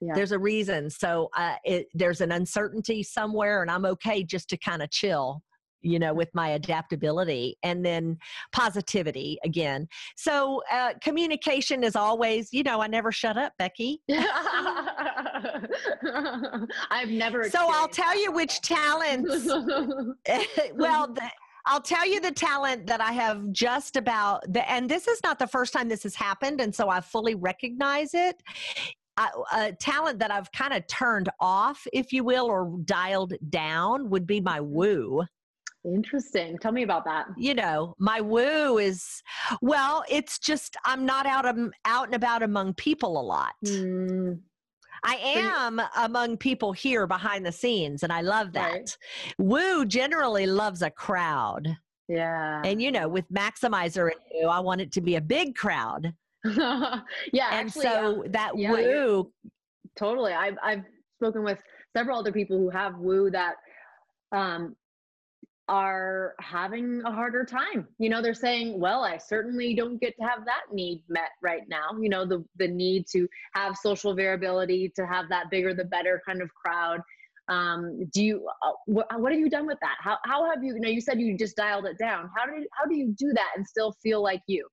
Yeah. 0.00 0.12
There's 0.14 0.30
a 0.30 0.38
reason. 0.38 0.90
So 0.90 1.28
uh, 1.36 1.56
it, 1.64 1.88
there's 1.92 2.20
an 2.20 2.30
uncertainty 2.32 3.02
somewhere, 3.02 3.62
and 3.62 3.70
I'm 3.70 3.84
okay 3.86 4.22
just 4.22 4.48
to 4.50 4.56
kind 4.58 4.80
of 4.82 4.90
chill 4.90 5.42
you 5.82 5.98
know 5.98 6.12
with 6.12 6.28
my 6.34 6.50
adaptability 6.50 7.56
and 7.62 7.84
then 7.84 8.16
positivity 8.52 9.38
again 9.44 9.86
so 10.16 10.62
uh, 10.72 10.92
communication 11.02 11.84
is 11.84 11.96
always 11.96 12.52
you 12.52 12.62
know 12.62 12.80
i 12.80 12.86
never 12.86 13.12
shut 13.12 13.36
up 13.36 13.52
becky 13.58 14.00
i've 16.90 17.10
never 17.10 17.48
so 17.50 17.68
i'll 17.70 17.88
tell 17.88 18.20
you 18.20 18.32
which 18.32 18.60
talents 18.60 19.46
well 20.74 21.08
the, 21.12 21.30
I'll 21.66 21.82
tell 21.82 22.06
you 22.08 22.18
the 22.18 22.32
talent 22.32 22.86
that 22.86 23.02
I 23.02 23.12
have 23.12 23.52
just 23.52 23.96
about 23.96 24.50
the, 24.50 24.68
and 24.70 24.88
this 24.88 25.06
is 25.06 25.20
not 25.22 25.38
the 25.38 25.46
first 25.46 25.74
time 25.74 25.86
this 25.86 26.02
has 26.04 26.14
happened, 26.14 26.62
and 26.62 26.74
so 26.74 26.88
I 26.88 27.02
fully 27.02 27.34
recognize 27.34 28.14
it. 28.14 28.42
a 29.52 29.72
talent 29.74 30.18
that 30.20 30.30
I've 30.30 30.50
kind 30.52 30.72
of 30.72 30.86
turned 30.86 31.28
off, 31.40 31.86
if 31.92 32.10
you 32.10 32.24
will, 32.24 32.46
or 32.46 32.78
dialed 32.86 33.34
down 33.50 34.08
would 34.08 34.26
be 34.26 34.40
my 34.40 34.62
woo. 34.62 35.26
Interesting. 35.94 36.58
Tell 36.58 36.72
me 36.72 36.82
about 36.82 37.04
that. 37.04 37.26
You 37.36 37.54
know, 37.54 37.94
my 37.98 38.20
woo 38.20 38.78
is 38.78 39.22
well, 39.62 40.04
it's 40.08 40.38
just 40.38 40.76
I'm 40.84 41.06
not 41.06 41.26
out 41.26 41.46
of, 41.46 41.56
out 41.84 42.06
and 42.06 42.14
about 42.14 42.42
among 42.42 42.74
people 42.74 43.20
a 43.20 43.22
lot. 43.22 43.52
Mm. 43.64 44.40
I 45.04 45.14
am 45.14 45.80
among 45.96 46.38
people 46.38 46.72
here 46.72 47.06
behind 47.06 47.46
the 47.46 47.52
scenes, 47.52 48.02
and 48.02 48.12
I 48.12 48.20
love 48.20 48.52
that. 48.52 48.72
Right. 48.72 48.98
Woo 49.38 49.84
generally 49.84 50.46
loves 50.46 50.82
a 50.82 50.90
crowd. 50.90 51.68
Yeah. 52.08 52.62
And 52.64 52.82
you 52.82 52.90
know, 52.90 53.08
with 53.08 53.30
Maximizer 53.30 54.10
and 54.10 54.20
Woo, 54.34 54.48
I 54.48 54.60
want 54.60 54.80
it 54.80 54.92
to 54.92 55.00
be 55.00 55.16
a 55.16 55.20
big 55.20 55.54
crowd. 55.54 56.14
yeah. 56.44 57.00
And 57.52 57.68
actually, 57.68 57.82
so 57.82 58.22
um, 58.22 58.32
that 58.32 58.52
yeah, 58.56 58.72
Woo. 58.72 59.32
Totally. 59.96 60.32
I've 60.32 60.56
I've 60.62 60.82
spoken 61.16 61.44
with 61.44 61.58
several 61.96 62.18
other 62.18 62.32
people 62.32 62.58
who 62.58 62.70
have 62.70 62.96
Woo 62.98 63.30
that 63.30 63.54
um 64.32 64.74
are 65.68 66.34
having 66.40 67.02
a 67.04 67.12
harder 67.12 67.44
time. 67.44 67.86
You 67.98 68.08
know, 68.08 68.22
they're 68.22 68.34
saying, 68.34 68.80
well, 68.80 69.04
I 69.04 69.18
certainly 69.18 69.74
don't 69.74 70.00
get 70.00 70.16
to 70.16 70.26
have 70.26 70.44
that 70.46 70.72
need 70.72 71.02
met 71.08 71.30
right 71.42 71.62
now. 71.68 71.90
You 72.00 72.08
know, 72.08 72.24
the, 72.24 72.44
the 72.56 72.68
need 72.68 73.06
to 73.12 73.28
have 73.54 73.76
social 73.76 74.14
variability, 74.14 74.92
to 74.96 75.06
have 75.06 75.28
that 75.28 75.50
bigger 75.50 75.74
the 75.74 75.84
better 75.84 76.22
kind 76.26 76.40
of 76.40 76.50
crowd. 76.54 77.00
Um, 77.48 78.04
do 78.12 78.22
you, 78.22 78.48
uh, 78.62 78.72
what, 78.86 79.06
what 79.20 79.32
have 79.32 79.40
you 79.40 79.48
done 79.48 79.66
with 79.66 79.78
that? 79.80 79.96
How, 80.00 80.18
how 80.24 80.48
have 80.50 80.62
you, 80.62 80.74
you 80.74 80.80
know, 80.80 80.88
you 80.88 81.00
said 81.00 81.20
you 81.20 81.36
just 81.36 81.56
dialed 81.56 81.86
it 81.86 81.98
down. 81.98 82.30
How 82.36 82.46
do, 82.46 82.52
how 82.72 82.86
do 82.86 82.94
you 82.94 83.14
do 83.18 83.32
that 83.34 83.50
and 83.56 83.66
still 83.66 83.92
feel 84.02 84.22
like 84.22 84.42
you? 84.46 84.66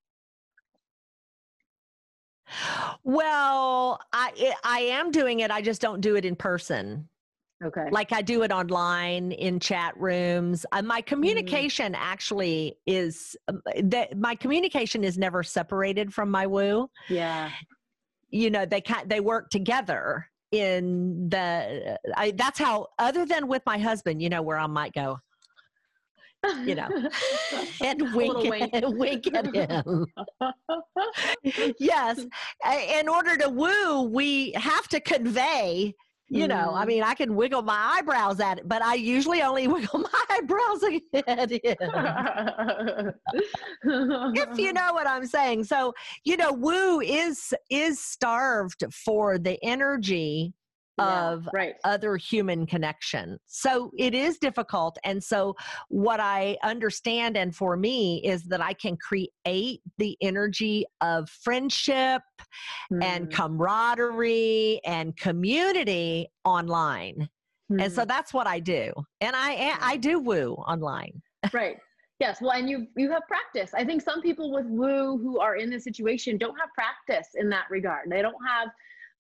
Well, 3.04 4.00
I 4.14 4.54
I 4.64 4.80
am 4.80 5.12
doing 5.12 5.40
it. 5.40 5.50
I 5.50 5.62
just 5.62 5.82
don't 5.82 6.00
do 6.00 6.16
it 6.16 6.26
in 6.26 6.36
person. 6.36 7.10
Okay. 7.64 7.88
Like 7.90 8.12
I 8.12 8.22
do 8.22 8.44
it 8.44 8.52
online 8.52 9.32
in 9.32 9.60
chat 9.60 9.98
rooms. 9.98 10.66
Uh, 10.72 10.82
my 10.82 11.00
mm-hmm. 11.00 11.08
communication 11.08 11.94
mm. 11.94 12.00
actually 12.00 12.78
is 12.86 13.36
um, 13.48 13.62
that 13.84 14.18
my 14.18 14.36
communication 14.36 15.04
is 15.04 15.18
never 15.18 15.42
separated 15.42 16.14
from 16.14 16.30
my 16.30 16.46
woo. 16.48 16.90
Yeah. 17.08 17.50
You 18.30 18.50
know, 18.50 18.66
they 18.66 18.82
can 18.82 19.08
they 19.08 19.22
work 19.22 19.50
together 19.50 20.28
in 20.52 21.30
the 21.30 21.98
I, 22.18 22.32
that's 22.32 22.60
how 22.60 22.88
other 23.00 23.26
than 23.26 23.48
with 23.48 23.62
my 23.66 23.78
husband, 23.78 24.22
you 24.22 24.30
know, 24.30 24.42
where 24.42 24.58
I 24.58 24.68
might 24.68 24.94
go 24.94 25.20
you 26.64 26.76
know, 26.76 26.88
and 27.82 28.14
wink, 28.14 28.38
wink. 28.38 28.72
wink 28.74 29.34
at 29.34 29.56
him. 29.86 30.06
yes. 31.80 32.26
In 33.00 33.10
order 33.10 33.38
to 33.38 33.50
woo, 33.50 34.04
we 34.04 34.52
have 34.54 34.88
to 34.90 35.00
convey 35.00 35.94
you 36.28 36.48
know, 36.48 36.74
I 36.74 36.80
mm-hmm. 36.80 36.88
mean, 36.88 37.04
I 37.04 37.14
can 37.14 37.36
wiggle 37.36 37.62
my 37.62 37.98
eyebrows 37.98 38.40
at 38.40 38.58
it, 38.58 38.68
but 38.68 38.82
I 38.82 38.96
usually 38.96 39.42
only 39.44 39.68
wiggle 39.70 40.00
my 40.00 40.24
eyebrows 40.32 40.84
at 40.84 41.52
him. 41.52 41.62
if 44.34 44.58
you 44.58 44.74
know 44.74 44.94
what 44.94 45.08
I'm 45.08 45.28
saying. 45.28 45.66
So, 45.66 45.94
you 46.24 46.38
know, 46.38 46.52
woo 46.52 47.00
is 47.02 47.54
is 47.70 48.00
starved 48.00 48.84
for 48.92 49.38
the 49.38 49.64
energy 49.64 50.54
of 50.98 51.48
right. 51.54 51.76
other 51.84 52.18
human 52.18 52.66
connection. 52.66 53.38
So 53.48 53.92
it 53.98 54.14
is 54.14 54.38
difficult. 54.38 54.98
And 55.04 55.24
so, 55.24 55.56
what 55.90 56.20
I 56.20 56.58
understand, 56.64 57.38
and 57.38 57.56
for 57.56 57.76
me, 57.76 58.22
is 58.24 58.44
that 58.46 58.62
I 58.62 58.74
can 58.74 58.98
create 58.98 59.82
the 59.98 60.18
energy 60.22 60.86
of 61.02 61.30
friendship 61.30 62.22
mm. 62.92 63.04
and 63.04 63.32
camaraderie 63.32 64.80
and 64.86 65.16
community 65.18 66.30
online. 66.44 67.30
Mm. 67.72 67.84
And 67.84 67.94
so 67.94 68.04
hmm. 68.04 68.08
that's 68.08 68.32
what 68.32 68.46
I 68.46 68.60
do. 68.60 68.94
And 69.22 69.36
I, 69.36 69.76
I 69.82 69.98
do 69.98 70.20
woo 70.20 70.54
online. 70.54 71.20
right. 71.54 71.78
Yes, 72.20 72.40
well, 72.40 72.52
and 72.52 72.70
you 72.70 72.88
you 72.96 73.12
have 73.12 73.24
practice. 73.28 73.74
I 73.74 73.84
think 73.84 74.02
some 74.02 74.22
people 74.22 74.50
with 74.50 74.66
woo 74.68 75.18
who 75.18 75.40
are 75.40 75.58
in 75.58 75.70
this 75.70 75.84
situation 75.84 76.38
don't 76.38 76.58
have 76.58 76.70
practice 76.74 77.32
in 77.36 77.50
that 77.50 77.66
regard. 77.70 78.10
They 78.10 78.22
don't 78.22 78.36
have 78.48 78.70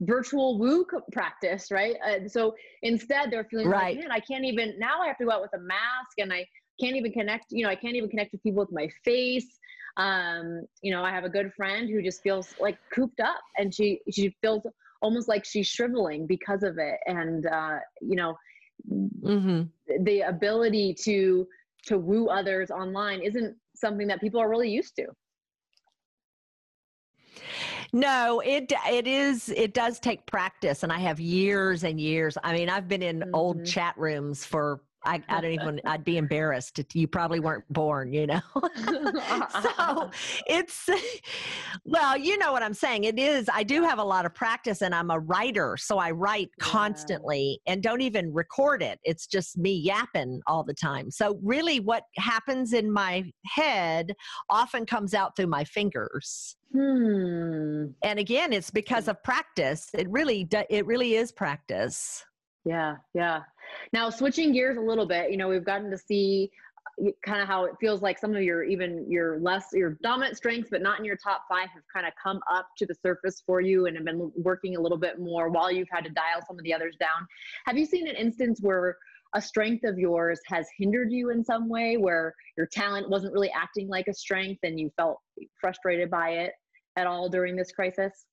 virtual 0.02 0.58
woo 0.60 0.86
practice, 1.12 1.72
right? 1.72 1.96
Uh, 2.06 2.28
so 2.28 2.56
instead, 2.82 3.32
they're 3.32 3.46
feeling 3.46 3.68
right. 3.68 3.96
like, 3.96 4.04
man, 4.04 4.12
I 4.12 4.20
can't 4.20 4.46
even 4.46 4.76
now. 4.78 5.02
I 5.02 5.08
have 5.08 5.18
to 5.18 5.26
go 5.26 5.32
out 5.32 5.42
with 5.42 5.54
a 5.54 5.60
mask, 5.60 6.18
and 6.18 6.34
I 6.34 6.46
can't 6.80 6.96
even 6.96 7.12
connect. 7.12 7.46
You 7.50 7.64
know, 7.64 7.70
I 7.70 7.76
can't 7.76 7.96
even 7.96 8.10
connect 8.10 8.32
with 8.32 8.44
people 8.44 8.60
with 8.60 8.72
my 8.72 8.90
face. 9.04 9.58
Um, 9.98 10.66
you 10.82 10.92
know, 10.92 11.04
I 11.04 11.12
have 11.12 11.24
a 11.24 11.30
good 11.30 11.54
friend 11.54 11.90
who 11.90 12.02
just 12.02 12.22
feels 12.22 12.54
like 12.60 12.78
cooped 12.94 13.20
up, 13.20 13.40
and 13.58 13.74
she 13.74 14.02
she 14.12 14.36
feels 14.42 14.66
almost 15.02 15.28
like 15.28 15.46
she's 15.46 15.68
shriveling 15.68 16.28
because 16.28 16.64
of 16.64 16.78
it. 16.78 16.98
And 17.08 17.46
uh, 17.46 17.78
you 18.02 18.16
know, 18.16 18.38
mm-hmm. 18.90 19.64
the 20.04 20.22
ability 20.22 20.96
to 21.04 21.48
to 21.86 21.98
woo 21.98 22.28
others 22.28 22.72
online 22.72 23.22
isn't 23.22 23.56
something 23.76 24.08
that 24.08 24.20
people 24.20 24.42
are 24.42 24.50
really 24.50 24.70
used 24.70 24.96
to. 24.98 25.06
No, 27.96 28.42
it 28.42 28.74
it 28.90 29.08
is 29.08 29.48
it 29.48 29.74
does 29.74 30.02
take 30.02 30.26
practice 30.26 30.84
and 30.84 30.92
I 30.92 31.00
have 31.00 31.18
years 31.18 31.86
and 31.86 31.98
years. 31.98 32.38
I 32.44 32.52
mean, 32.52 32.68
I've 32.68 32.90
been 32.90 33.02
in 33.02 33.22
mm-hmm. 33.22 33.34
old 33.34 33.66
chat 33.66 33.98
rooms 33.98 34.44
for 34.44 34.82
I, 35.06 35.22
I 35.30 35.42
don't 35.42 35.52
even 35.52 35.82
I'd 35.86 36.04
be 36.04 36.18
embarrassed. 36.18 36.80
You 36.94 37.08
probably 37.08 37.40
weren't 37.40 37.64
born, 37.72 38.12
you 38.14 38.28
know. 38.28 38.42
so 39.62 40.10
it's 40.48 40.90
well, 41.86 42.18
you 42.18 42.38
know 42.38 42.52
what 42.52 42.64
I'm 42.64 42.74
saying. 42.74 43.04
It 43.04 43.20
is 43.20 43.50
I 43.52 43.64
do 43.64 43.84
have 43.84 44.00
a 44.00 44.04
lot 44.04 44.26
of 44.26 44.34
practice 44.34 44.82
and 44.82 44.94
I'm 44.94 45.12
a 45.12 45.20
writer, 45.20 45.78
so 45.78 45.98
I 45.98 46.12
write 46.12 46.50
yeah. 46.58 46.66
constantly 46.66 47.60
and 47.68 47.82
don't 47.84 48.02
even 48.02 48.34
record 48.34 48.82
it. 48.82 49.00
It's 49.04 49.28
just 49.28 49.58
me 49.58 49.74
yapping 49.74 50.42
all 50.48 50.64
the 50.64 50.74
time. 50.74 51.12
So 51.12 51.40
really 51.44 51.80
what 51.80 52.04
happens 52.18 52.74
in 52.74 52.92
my 52.92 53.32
head 53.46 54.14
often 54.50 54.86
comes 54.86 55.14
out 55.14 55.36
through 55.36 55.48
my 55.48 55.64
fingers. 55.64 56.56
Hmm. 56.74 57.86
And 58.04 58.20
again, 58.20 58.52
it's 58.52 58.72
because 58.72 59.08
of 59.08 59.22
practice. 59.24 59.90
It 59.94 60.10
really 60.10 60.48
it 60.70 60.86
really 60.86 61.16
is 61.16 61.32
practice. 61.32 62.26
Yeah, 62.66 62.96
yeah. 63.14 63.42
Now, 63.94 64.10
switching 64.10 64.52
gears 64.52 64.78
a 64.78 64.82
little 64.82 65.06
bit, 65.06 65.32
you 65.32 65.38
know, 65.38 65.48
we've 65.48 65.64
gotten 65.64 65.92
to 65.92 65.98
see 65.98 66.52
uh, 67.02 67.12
kind 67.24 67.42
of 67.42 67.48
how 67.48 67.66
it 67.66 67.74
feels 67.80 68.02
like 68.02 68.18
some 68.18 68.36
of 68.36 68.42
your 68.42 68.64
even 68.64 69.06
your 69.10 69.40
less 69.40 69.68
your 69.74 69.98
dominant 70.02 70.38
strengths 70.38 70.70
but 70.70 70.82
not 70.82 70.98
in 70.98 71.06
your 71.06 71.18
top 71.18 71.44
five 71.50 71.68
have 71.74 71.84
kind 71.94 72.06
of 72.08 72.14
come 72.22 72.40
up 72.52 72.68
to 72.78 72.86
the 72.86 72.96
surface 72.96 73.44
for 73.46 73.60
you 73.60 73.86
and 73.86 73.98
have 73.98 74.06
been 74.06 74.32
working 74.38 74.78
a 74.78 74.80
little 74.80 74.98
bit 74.98 75.20
more 75.20 75.50
while 75.50 75.70
you've 75.70 75.90
had 75.92 76.06
to 76.06 76.10
dial 76.12 76.42
some 76.48 76.58
of 76.58 76.64
the 76.64 76.74
others 76.74 76.96
down 76.98 77.28
have 77.66 77.78
you 77.78 77.86
seen 77.86 78.08
an 78.08 78.16
instance 78.16 78.60
where 78.62 78.98
a 79.34 79.42
strength 79.42 79.84
of 79.84 80.00
yours 80.00 80.40
has 80.48 80.68
hindered 80.78 81.12
you 81.12 81.32
in 81.32 81.44
some 81.44 81.68
way 81.68 81.98
where 81.98 82.34
your 82.56 82.68
talent 82.68 83.10
wasn't 83.10 83.34
really 83.34 83.52
acting 83.52 83.90
like 83.90 84.08
a 84.08 84.14
strength 84.14 84.60
and 84.64 84.80
you 84.80 84.90
felt 84.96 85.18
frustrated 85.60 86.10
by 86.10 86.30
it 86.30 86.54
at 86.96 87.08
all 87.08 87.28
during 87.28 87.58
this 87.58 87.72
crisis 87.74 88.26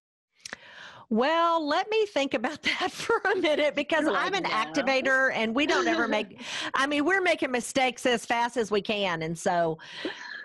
well, 1.12 1.68
let 1.68 1.90
me 1.90 2.06
think 2.06 2.32
about 2.32 2.62
that 2.80 2.90
for 2.90 3.20
a 3.30 3.36
minute 3.36 3.76
because 3.76 4.06
like, 4.06 4.16
I'm 4.16 4.32
an 4.32 4.46
yeah. 4.48 4.64
activator 4.64 5.30
and 5.34 5.54
we 5.54 5.66
don't 5.66 5.86
ever 5.86 6.08
make, 6.08 6.40
I 6.74 6.86
mean, 6.86 7.04
we're 7.04 7.20
making 7.20 7.50
mistakes 7.50 8.06
as 8.06 8.24
fast 8.24 8.56
as 8.56 8.70
we 8.70 8.80
can. 8.80 9.20
And 9.20 9.38
so, 9.38 9.76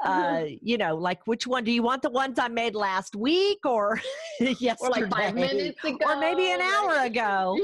uh, 0.03 0.43
you 0.61 0.77
know, 0.77 0.93
like 0.93 1.25
which 1.25 1.47
one 1.47 1.63
do 1.63 1.71
you 1.71 1.83
want 1.83 2.01
the 2.01 2.09
ones 2.09 2.37
I 2.37 2.49
made 2.49 2.75
last 2.75 3.15
week 3.15 3.59
or 3.65 4.01
yesterday? 4.41 4.75
Or 4.81 4.89
like 4.89 5.09
five 5.09 5.35
minutes 5.35 5.81
ago. 5.85 6.05
Or 6.05 6.19
maybe 6.19 6.51
an 6.51 6.59
hour 6.59 7.05
ago. 7.05 7.55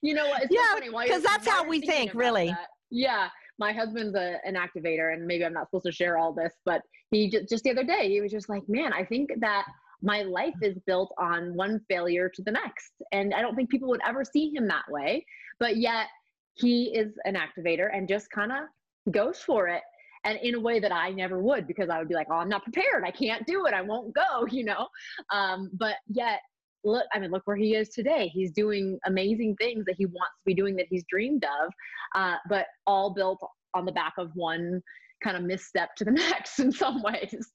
you 0.00 0.14
know 0.14 0.28
what? 0.28 0.44
It's 0.44 0.54
yeah, 0.54 0.80
because 0.80 1.22
that's 1.22 1.46
how 1.46 1.62
we 1.68 1.82
think, 1.82 2.14
really. 2.14 2.48
That. 2.48 2.68
Yeah. 2.90 3.28
My 3.58 3.72
husband's 3.72 4.16
a, 4.16 4.38
an 4.44 4.56
activator, 4.56 5.12
and 5.12 5.26
maybe 5.26 5.44
I'm 5.44 5.52
not 5.52 5.66
supposed 5.66 5.84
to 5.84 5.92
share 5.92 6.16
all 6.16 6.32
this, 6.32 6.54
but 6.64 6.80
he 7.10 7.28
just, 7.28 7.50
just 7.50 7.64
the 7.64 7.70
other 7.70 7.84
day, 7.84 8.08
he 8.08 8.22
was 8.22 8.32
just 8.32 8.48
like, 8.48 8.62
man, 8.66 8.94
I 8.94 9.04
think 9.04 9.30
that 9.40 9.66
my 10.02 10.22
life 10.22 10.54
is 10.60 10.76
built 10.86 11.12
on 11.18 11.54
one 11.54 11.80
failure 11.88 12.28
to 12.34 12.42
the 12.42 12.50
next. 12.50 12.92
And 13.12 13.32
I 13.32 13.40
don't 13.40 13.54
think 13.54 13.70
people 13.70 13.88
would 13.88 14.00
ever 14.06 14.24
see 14.24 14.52
him 14.54 14.66
that 14.68 14.84
way. 14.88 15.24
But 15.58 15.76
yet 15.76 16.06
he 16.54 16.94
is 16.94 17.12
an 17.24 17.36
activator 17.36 17.88
and 17.92 18.08
just 18.08 18.30
kind 18.30 18.52
of 18.52 19.12
goes 19.12 19.38
for 19.38 19.68
it. 19.68 19.82
And 20.24 20.38
in 20.42 20.54
a 20.54 20.60
way 20.60 20.78
that 20.78 20.92
I 20.92 21.10
never 21.10 21.40
would 21.40 21.66
because 21.66 21.88
I 21.88 21.98
would 21.98 22.08
be 22.08 22.14
like, 22.14 22.28
oh, 22.30 22.36
I'm 22.36 22.48
not 22.48 22.62
prepared. 22.62 23.04
I 23.04 23.10
can't 23.10 23.46
do 23.46 23.66
it. 23.66 23.74
I 23.74 23.82
won't 23.82 24.14
go, 24.14 24.46
you 24.50 24.64
know? 24.64 24.86
Um, 25.32 25.70
but 25.72 25.96
yet, 26.08 26.40
look, 26.84 27.04
I 27.12 27.18
mean, 27.18 27.30
look 27.30 27.42
where 27.44 27.56
he 27.56 27.74
is 27.74 27.88
today. 27.90 28.28
He's 28.32 28.52
doing 28.52 28.98
amazing 29.06 29.56
things 29.56 29.84
that 29.86 29.94
he 29.96 30.06
wants 30.06 30.34
to 30.38 30.44
be 30.46 30.54
doing 30.54 30.76
that 30.76 30.86
he's 30.88 31.04
dreamed 31.08 31.44
of, 31.44 31.72
uh, 32.14 32.36
but 32.48 32.66
all 32.86 33.14
built 33.14 33.40
on 33.74 33.84
the 33.84 33.92
back 33.92 34.14
of 34.18 34.30
one 34.34 34.82
kind 35.22 35.36
of 35.36 35.44
misstep 35.44 35.94
to 35.96 36.04
the 36.04 36.10
next 36.10 36.58
in 36.58 36.72
some 36.72 37.02
ways. 37.02 37.52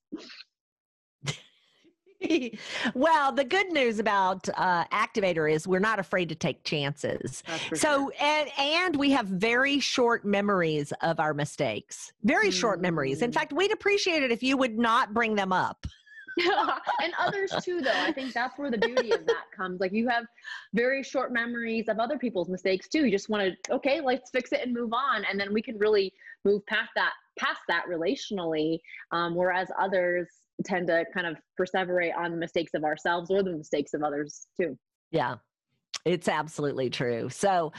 well, 2.95 3.31
the 3.31 3.43
good 3.43 3.71
news 3.71 3.99
about 3.99 4.47
uh, 4.55 4.85
Activator 4.85 5.51
is 5.51 5.67
we're 5.67 5.79
not 5.79 5.99
afraid 5.99 6.29
to 6.29 6.35
take 6.35 6.63
chances. 6.63 7.43
So, 7.73 7.75
sure. 7.77 8.11
and 8.19 8.49
and 8.57 8.95
we 8.95 9.11
have 9.11 9.27
very 9.27 9.79
short 9.79 10.25
memories 10.25 10.91
of 11.01 11.19
our 11.19 11.33
mistakes. 11.33 12.11
Very 12.23 12.49
mm. 12.49 12.53
short 12.53 12.81
memories. 12.81 13.21
In 13.21 13.31
mm. 13.31 13.33
fact, 13.33 13.53
we'd 13.53 13.71
appreciate 13.71 14.23
it 14.23 14.31
if 14.31 14.41
you 14.41 14.57
would 14.57 14.77
not 14.77 15.13
bring 15.13 15.35
them 15.35 15.53
up. 15.53 15.85
and 17.01 17.13
others 17.19 17.51
too, 17.63 17.81
though. 17.81 17.91
I 17.93 18.11
think 18.11 18.33
that's 18.33 18.57
where 18.59 18.69
the 18.69 18.77
beauty 18.77 19.11
of 19.11 19.25
that 19.25 19.45
comes. 19.55 19.79
Like 19.79 19.91
you 19.91 20.07
have 20.07 20.25
very 20.73 21.03
short 21.03 21.33
memories 21.33 21.85
of 21.87 21.99
other 21.99 22.17
people's 22.17 22.49
mistakes 22.49 22.87
too. 22.87 23.05
You 23.05 23.11
just 23.11 23.29
want 23.29 23.53
to, 23.63 23.73
okay, 23.73 24.01
let's 24.01 24.29
fix 24.29 24.51
it 24.51 24.61
and 24.63 24.73
move 24.73 24.93
on, 24.93 25.25
and 25.29 25.39
then 25.39 25.53
we 25.53 25.61
can 25.61 25.77
really 25.77 26.13
move 26.45 26.65
past 26.67 26.91
that, 26.95 27.13
past 27.37 27.61
that 27.67 27.85
relationally. 27.89 28.79
Um, 29.11 29.35
whereas 29.35 29.69
others 29.79 30.27
tend 30.65 30.87
to 30.87 31.05
kind 31.13 31.27
of 31.27 31.37
perseverate 31.59 32.15
on 32.17 32.31
the 32.31 32.37
mistakes 32.37 32.73
of 32.73 32.83
ourselves 32.83 33.29
or 33.29 33.43
the 33.43 33.51
mistakes 33.51 33.93
of 33.93 34.03
others 34.03 34.47
too. 34.59 34.77
Yeah. 35.11 35.35
It's 36.05 36.29
absolutely 36.29 36.89
true. 36.89 37.29
So, 37.29 37.73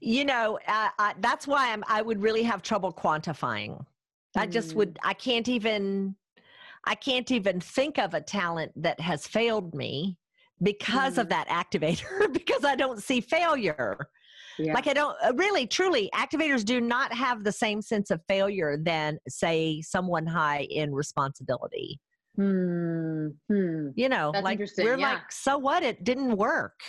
you 0.00 0.24
know, 0.24 0.58
I, 0.68 0.90
I, 0.98 1.14
that's 1.20 1.46
why 1.46 1.72
I'm, 1.72 1.82
I 1.88 2.02
would 2.02 2.20
really 2.20 2.42
have 2.42 2.62
trouble 2.62 2.92
quantifying. 2.92 3.82
I 4.36 4.46
just 4.46 4.74
would, 4.74 4.94
mm. 4.94 4.98
I 5.02 5.14
can't 5.14 5.48
even, 5.48 6.14
I 6.84 6.94
can't 6.94 7.30
even 7.30 7.60
think 7.60 7.98
of 7.98 8.14
a 8.14 8.20
talent 8.20 8.72
that 8.76 9.00
has 9.00 9.26
failed 9.26 9.74
me 9.74 10.18
because 10.62 11.16
mm. 11.16 11.22
of 11.22 11.28
that 11.30 11.48
activator, 11.48 12.30
because 12.32 12.64
I 12.64 12.76
don't 12.76 13.02
see 13.02 13.20
failure. 13.20 14.08
Yeah. 14.64 14.74
Like 14.74 14.86
I 14.86 14.92
don't 14.92 15.16
uh, 15.24 15.32
really, 15.34 15.66
truly, 15.66 16.10
activators 16.14 16.64
do 16.64 16.80
not 16.80 17.12
have 17.12 17.44
the 17.44 17.52
same 17.52 17.82
sense 17.82 18.10
of 18.10 18.20
failure 18.28 18.76
than, 18.76 19.18
say, 19.28 19.80
someone 19.82 20.26
high 20.26 20.66
in 20.70 20.94
responsibility. 20.94 22.00
Hmm. 22.36 23.28
hmm. 23.48 23.88
You 23.96 24.08
know, 24.08 24.30
That's 24.32 24.44
like 24.44 24.60
we're 24.78 24.96
yeah. 24.98 25.12
like, 25.12 25.32
so 25.32 25.58
what? 25.58 25.82
It 25.82 26.04
didn't 26.04 26.36
work. 26.36 26.80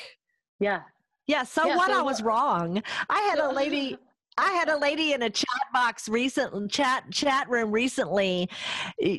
Yeah. 0.59 0.81
Yeah. 1.27 1.43
So 1.43 1.65
Yeah, 1.65 1.77
what? 1.77 1.91
so 1.91 1.99
I 1.99 2.01
was 2.01 2.21
what- 2.21 2.27
wrong. 2.27 2.83
I 3.09 3.19
had 3.21 3.39
a 3.39 3.51
lady. 3.51 3.97
I 4.37 4.51
had 4.53 4.69
a 4.69 4.77
lady 4.77 5.11
in 5.11 5.23
a 5.23 5.29
chat 5.29 5.45
box 5.73 6.07
recent 6.07 6.71
chat 6.71 7.03
chat 7.11 7.49
room 7.49 7.69
recently. 7.69 8.49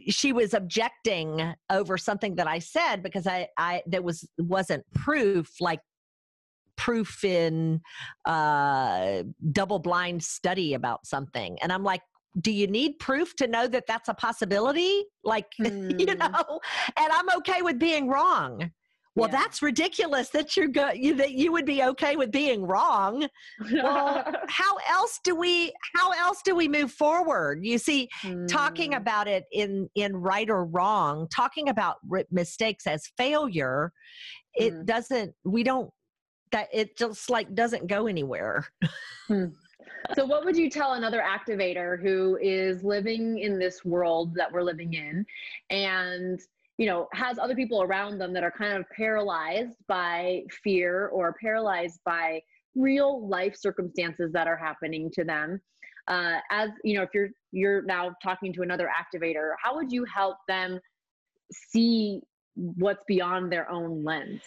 She 0.09 0.33
was 0.33 0.55
objecting 0.55 1.55
over 1.69 1.99
something 1.99 2.35
that 2.37 2.47
I 2.49 2.59
said 2.59 3.03
because 3.03 3.27
I 3.27 3.49
I 3.59 3.83
that 3.89 4.03
was 4.03 4.27
wasn't 4.39 4.91
proof 4.95 5.51
like 5.61 5.81
proof 6.85 7.23
in 7.25 7.81
uh 8.27 9.23
double 9.53 9.79
blind 9.79 10.23
study 10.23 10.75
about 10.75 11.07
something 11.07 11.57
and 11.63 11.73
I'm 11.73 11.85
like 11.85 12.03
do 12.41 12.51
you 12.51 12.67
need 12.67 12.99
proof 12.99 13.37
to 13.37 13.47
know 13.47 13.67
that 13.69 13.85
that's 13.87 14.09
a 14.09 14.15
possibility 14.15 15.05
like 15.23 15.47
you 15.59 16.07
Hmm. 16.07 16.19
know 16.19 16.61
and 16.97 17.09
I'm 17.13 17.29
okay 17.39 17.63
with 17.63 17.79
being 17.79 18.09
wrong 18.09 18.71
well 19.15 19.29
Yeah. 19.31 19.39
that's 19.39 19.61
ridiculous 19.61 20.31
that 20.31 20.57
you're 20.57 20.69
go- 20.69 20.93
you 21.05 21.15
that 21.17 21.33
you 21.33 21.53
would 21.53 21.67
be 21.67 21.83
okay 21.91 22.17
with 22.17 22.31
being 22.33 22.63
wrong 22.73 23.29
well 23.83 24.25
how 24.49 24.77
else 24.91 25.21
do 25.23 25.37
we 25.37 25.73
how 25.95 26.11
else 26.13 26.41
do 26.45 26.55
we 26.57 26.67
move 26.69 26.91
forward 26.91 27.61
you 27.63 27.77
see 27.79 28.09
talking 28.49 28.93
Hmm. 28.93 29.03
about 29.03 29.29
it 29.29 29.45
in 29.53 29.89
in 29.95 30.17
right 30.17 30.49
or 30.49 30.65
wrong 30.65 31.29
talking 31.29 31.69
about 31.69 31.97
mistakes 32.31 32.87
as 32.87 33.03
failure 33.19 33.93
it 34.55 34.73
Mm. 34.75 34.87
doesn't 34.87 35.35
we 35.45 35.63
don't 35.63 35.91
that 36.53 36.69
it 36.73 36.97
just 36.97 37.29
like 37.31 37.55
doesn't 37.55 37.87
go 37.87 38.07
anywhere 38.07 38.67
So, 40.15 40.25
what 40.25 40.45
would 40.45 40.57
you 40.57 40.69
tell 40.69 40.95
another 40.95 41.23
activator 41.23 42.01
who 42.01 42.39
is 42.43 42.83
living 42.83 43.39
in 43.39 43.59
this 43.59 43.85
world 43.85 44.35
that 44.35 44.53
we're 44.53 44.63
living 44.63 44.95
in 44.95 45.25
and, 45.71 46.41
you 46.77 46.87
know, 46.87 47.09
has 47.13 47.39
other 47.39 47.55
people 47.55 47.83
around 47.83 48.19
them 48.19 48.33
that 48.33 48.43
are 48.43 48.51
kind 48.51 48.77
of 48.77 48.85
paralyzed 48.95 49.77
by 49.87 50.43
fear 50.63 51.09
or 51.09 51.35
paralyzed 51.41 52.01
by 52.05 52.41
real 52.75 53.27
life 53.29 53.57
circumstances 53.57 54.33
that 54.33 54.47
are 54.47 54.57
happening 54.57 55.11
to 55.13 55.25
them? 55.25 55.61
Uh, 56.09 56.39
as 56.51 56.71
you 56.83 56.95
know, 56.95 57.03
if 57.03 57.11
you're 57.15 57.29
you're 57.53 57.83
now 57.83 58.13
talking 58.23 58.53
to 58.53 58.63
another 58.63 58.89
activator, 58.89 59.53
how 59.63 59.75
would 59.77 59.93
you 59.93 60.05
help 60.05 60.37
them 60.49 60.81
see 61.53 62.21
what's 62.55 63.05
beyond 63.07 63.53
their 63.53 63.71
own 63.71 64.03
lens? 64.03 64.43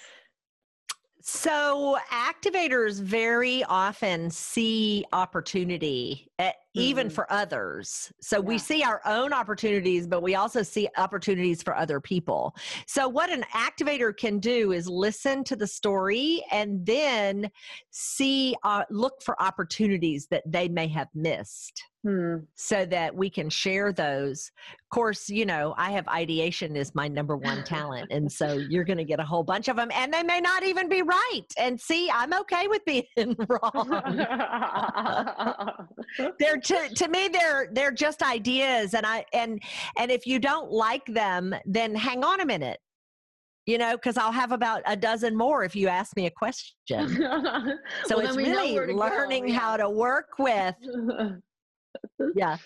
So, 1.27 1.97
activators 2.11 3.01
very 3.01 3.63
often 3.63 4.29
see 4.29 5.05
opportunity, 5.11 6.29
eh, 6.37 6.51
even 6.75 7.07
Mhm. 7.07 7.11
for 7.13 7.31
others. 7.31 8.11
So, 8.21 8.39
we 8.41 8.57
see 8.57 8.83
our 8.83 9.01
own 9.05 9.33
opportunities, 9.33 10.07
but 10.07 10.21
we 10.21 10.35
also 10.35 10.61
see 10.63 10.87
opportunities 10.97 11.63
for 11.63 11.75
other 11.75 11.99
people. 11.99 12.55
So, 12.87 13.07
what 13.07 13.29
an 13.31 13.43
activator 13.53 14.15
can 14.15 14.39
do 14.39 14.71
is 14.71 14.87
listen 14.87 15.43
to 15.45 15.55
the 15.55 15.67
story 15.67 16.43
and 16.51 16.85
then 16.85 17.49
see, 17.91 18.55
uh, 18.63 18.83
look 18.89 19.21
for 19.23 19.41
opportunities 19.41 20.27
that 20.31 20.43
they 20.45 20.67
may 20.69 20.87
have 20.89 21.07
missed 21.13 21.81
Hmm. 22.03 22.35
so 22.53 22.85
that 22.85 23.15
we 23.15 23.31
can 23.31 23.49
share 23.49 23.91
those. 23.91 24.51
Of 24.73 24.89
course, 24.93 25.27
you 25.27 25.43
know, 25.43 25.73
I 25.75 25.89
have 25.91 26.07
ideation 26.07 26.75
is 26.75 26.93
my 26.93 27.07
number 27.07 27.35
one 27.35 27.63
talent. 27.63 28.11
And 28.11 28.31
so 28.31 28.59
you're 28.69 28.83
going 28.83 28.99
to 28.99 29.03
get 29.03 29.19
a 29.19 29.23
whole 29.23 29.41
bunch 29.43 29.69
of 29.69 29.75
them 29.75 29.89
and 29.91 30.13
they 30.13 30.21
may 30.21 30.39
not 30.39 30.61
even 30.61 30.87
be 30.87 31.01
right. 31.01 31.45
And 31.57 31.81
see, 31.81 32.07
I'm 32.11 32.31
okay 32.41 32.67
with 32.67 32.85
being 32.85 33.05
wrong. 33.49 34.03
they're 36.39 36.57
to, 36.65 36.89
to 36.95 37.07
me 37.07 37.27
they're 37.27 37.69
they're 37.71 37.91
just 37.91 38.21
ideas 38.21 38.93
and 38.93 39.05
I 39.05 39.25
and 39.33 39.61
and 39.97 40.11
if 40.11 40.25
you 40.27 40.39
don't 40.39 40.71
like 40.71 41.05
them, 41.05 41.55
then 41.65 41.95
hang 41.95 42.23
on 42.23 42.41
a 42.41 42.45
minute. 42.45 42.79
You 43.65 43.79
know, 43.79 43.93
because 43.95 44.15
I'll 44.15 44.31
have 44.31 44.51
about 44.51 44.83
a 44.85 44.95
dozen 44.95 45.35
more 45.35 45.63
if 45.63 45.75
you 45.75 45.87
ask 45.87 46.15
me 46.15 46.27
a 46.27 46.31
question. 46.31 47.07
So 48.05 48.17
Well, 48.17 48.19
it's 48.19 48.35
then 48.35 48.45
we 48.45 48.51
know 48.51 48.61
really 48.61 48.87
to 48.87 48.93
go, 48.93 48.99
learning 48.99 49.47
yeah. 49.49 49.59
how 49.59 49.77
to 49.77 49.89
work 49.89 50.37
with 50.37 50.75
yeah 52.35 52.57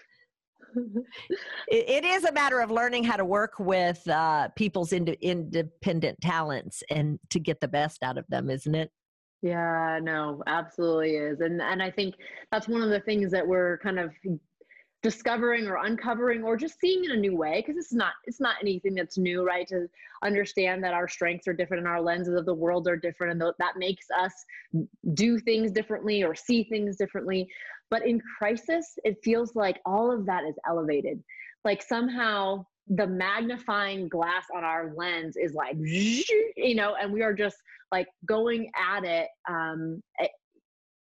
it, 0.76 1.90
it 1.90 2.06
is 2.06 2.26
a 2.26 2.32
matter 2.32 2.60
of 2.60 2.72
learning 2.72 3.04
how 3.04 3.16
to 3.16 3.26
work 3.26 3.54
with 3.60 4.06
uh, 4.08 4.50
people's 4.56 4.94
ind- 4.94 5.18
independent 5.22 6.20
talents 6.22 6.84
and 6.90 7.20
to 7.30 7.40
get 7.40 7.60
the 7.60 7.68
best 7.68 8.04
out 8.04 8.18
of 8.18 8.26
them 8.30 8.50
isn't 8.50 8.76
it 8.76 8.92
Yeah, 9.42 10.00
no, 10.02 10.44
absolutely 10.48 11.16
is. 11.16 11.40
And 11.40 11.62
and 11.62 11.82
I 11.82 11.92
think 11.92 12.16
that's 12.52 12.68
one 12.68 12.82
of 12.82 12.90
the 12.90 13.00
things 13.00 13.32
that 13.32 13.48
we're 13.48 13.78
kind 13.78 14.00
of 14.00 14.12
discovering 15.02 15.66
or 15.66 15.78
uncovering 15.78 16.44
or 16.44 16.58
just 16.58 16.78
seeing 16.82 17.06
in 17.06 17.12
a 17.12 17.16
new 17.16 17.34
way 17.36 17.64
because 17.66 17.78
it's 17.78 17.94
not 17.94 18.14
it's 18.26 18.42
not 18.42 18.56
anything 18.62 18.94
that's 18.96 19.18
new, 19.18 19.46
right? 19.46 19.66
To 19.70 19.88
understand 20.24 20.84
that 20.84 20.94
our 20.94 21.08
strengths 21.08 21.48
are 21.48 21.54
different 21.54 21.82
and 21.82 21.88
our 21.88 22.02
lenses 22.02 22.36
of 22.38 22.46
the 22.46 22.54
world 22.54 22.88
are 22.90 22.98
different 22.98 23.32
and 23.32 23.42
th- 23.42 23.54
that 23.60 23.78
makes 23.78 24.08
us 24.18 24.34
do 25.14 25.40
things 25.40 25.72
differently 25.72 26.22
or 26.24 26.36
see 26.36 26.66
things 26.66 26.98
differently. 26.98 27.48
But 27.90 28.06
in 28.06 28.22
crisis, 28.38 28.98
it 29.06 29.18
feels 29.24 29.56
like 29.56 29.80
all 29.86 30.12
of 30.12 30.26
that 30.26 30.44
is 30.44 30.56
elevated. 30.68 31.24
Like 31.64 31.82
somehow 31.82 32.66
the 32.90 33.06
magnifying 33.08 34.10
glass 34.10 34.46
on 34.56 34.64
our 34.64 34.94
lens 34.96 35.36
is 35.38 35.54
like 35.54 35.76
you 35.80 36.76
know 36.76 36.96
and 37.00 37.12
we 37.12 37.22
are 37.22 37.34
just 37.34 37.58
like 37.92 38.08
going 38.26 38.70
at 38.78 39.04
it 39.04 39.28
um 39.48 40.02
eh, 40.20 40.28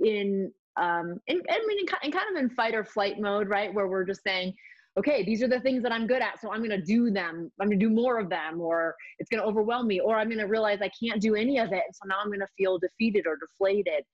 in 0.01 0.51
um 0.77 1.21
in, 1.27 1.41
I 1.51 1.65
mean 1.67 1.79
in, 1.81 1.87
in 2.03 2.13
kind 2.13 2.37
of 2.37 2.43
in 2.43 2.51
fight 2.51 2.75
or 2.75 2.85
flight 2.85 3.21
mode 3.21 3.49
right? 3.49 3.73
Where 3.73 3.87
we're 3.87 4.05
just 4.05 4.23
saying 4.23 4.55
okay 4.99 5.25
these 5.25 5.43
are 5.43 5.49
the 5.49 5.59
things 5.59 5.83
that 5.83 5.91
i'm 5.91 6.07
good 6.07 6.23
at 6.23 6.41
so 6.41 6.53
i'm 6.53 6.59
going 6.59 6.71
to 6.71 6.81
do 6.81 7.11
them. 7.11 7.51
I'm 7.61 7.69
going 7.69 7.79
to 7.79 7.85
do 7.85 7.93
more 7.93 8.19
of 8.19 8.31
them 8.31 8.61
or 8.61 8.95
it's 9.19 9.29
going 9.29 9.43
to 9.43 9.47
overwhelm 9.47 9.89
me 9.89 10.01
or 10.01 10.17
i'm 10.17 10.29
going 10.29 10.39
to 10.39 10.47
realize 10.47 10.79
i 10.83 10.91
can't 11.03 11.21
do 11.21 11.35
any 11.35 11.59
of 11.59 11.73
it 11.73 11.83
and 11.85 11.95
so 11.95 12.07
now 12.07 12.17
i'm 12.23 12.29
going 12.29 12.41
to 12.41 12.47
feel 12.57 12.79
defeated 12.79 13.27
or 13.27 13.37
deflated. 13.37 14.05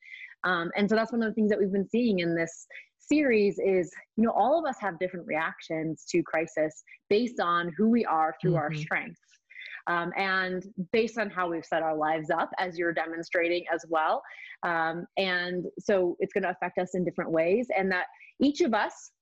Um, 0.45 0.71
and 0.77 0.89
so 0.89 0.97
that's 0.97 1.13
one 1.13 1.23
of 1.23 1.29
the 1.29 1.35
things 1.35 1.51
that 1.51 1.59
we've 1.59 1.71
been 1.71 1.89
seeing 1.89 2.21
in 2.21 2.35
this 2.35 2.67
series 3.11 3.59
is 3.59 3.91
you 4.17 4.25
know 4.25 4.33
all 4.33 4.59
of 4.59 4.65
us 4.65 4.77
have 4.81 4.99
different 4.99 5.27
reactions 5.27 6.05
to 6.09 6.23
crisis 6.23 6.83
based 7.09 7.41
on 7.41 7.73
who 7.77 7.89
we 7.89 8.05
are 8.05 8.35
through 8.41 8.57
our 8.57 8.71
Mhm. 8.71 8.77
strengths 8.79 9.21
um, 9.87 10.13
and 10.17 10.65
based 10.93 11.19
on 11.19 11.29
how 11.29 11.49
we've 11.51 11.65
set 11.65 11.83
our 11.83 11.97
lives 11.97 12.31
up 12.31 12.51
as 12.59 12.79
you're 12.79 12.93
demonstrating 12.93 13.65
as 13.73 13.85
well 13.89 14.23
um, 14.63 15.07
and 15.17 15.67
so 15.79 16.17
it's 16.21 16.33
going 16.33 16.43
to 16.45 16.51
affect 16.51 16.79
us 16.79 16.95
in 16.95 17.05
different 17.05 17.31
ways 17.31 17.69
and 17.77 17.91
that 17.91 18.07
each 18.41 18.61
of 18.61 18.75
us 18.75 19.13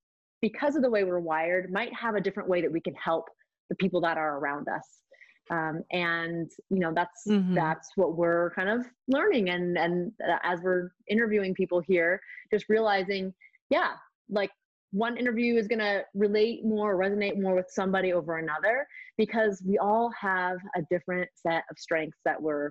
because 0.43 0.77
of 0.77 0.83
the 0.83 0.91
way 0.91 1.05
we're 1.05 1.19
wired 1.21 1.73
might 1.73 1.93
have 1.95 2.15
a 2.15 2.21
different 2.21 2.49
way 2.49 2.61
that 2.61 2.71
we 2.71 2.81
can 2.81 2.95
help 2.95 3.25
the 3.71 3.77
people 3.77 4.01
that 4.01 4.19
are 4.19 4.39
around 4.39 4.69
us 4.69 5.03
um, 5.51 5.83
and 5.93 6.51
you 6.69 6.79
know 6.79 6.93
that's 6.95 7.27
Mhm. 7.27 7.55
that's 7.55 7.89
what 7.97 8.17
we're 8.17 8.51
kind 8.51 8.69
of 8.69 8.85
learning 9.09 9.49
and 9.51 9.79
and 9.79 10.13
uh, 10.29 10.39
as 10.43 10.61
we're 10.61 10.91
interviewing 11.09 11.55
people 11.55 11.81
here 11.81 12.21
just 12.53 12.69
realizing 12.69 13.33
yeah 13.71 13.93
like 14.31 14.51
one 14.93 15.17
interview 15.17 15.57
is 15.57 15.69
going 15.69 15.79
to 15.79 16.03
relate 16.15 16.65
more 16.65 16.97
resonate 16.97 17.41
more 17.41 17.55
with 17.55 17.67
somebody 17.69 18.13
over 18.13 18.39
another 18.39 18.87
because 19.19 19.63
we 19.67 19.77
all 19.79 20.11
have 20.19 20.59
a 20.77 20.83
different 20.91 21.29
set 21.35 21.65
of 21.71 21.79
strengths 21.79 22.19
that 22.25 22.41
we're 22.41 22.71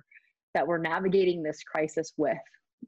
that 0.54 0.66
we're 0.66 0.78
navigating 0.78 1.42
this 1.42 1.62
crisis 1.62 2.14
with. 2.16 2.38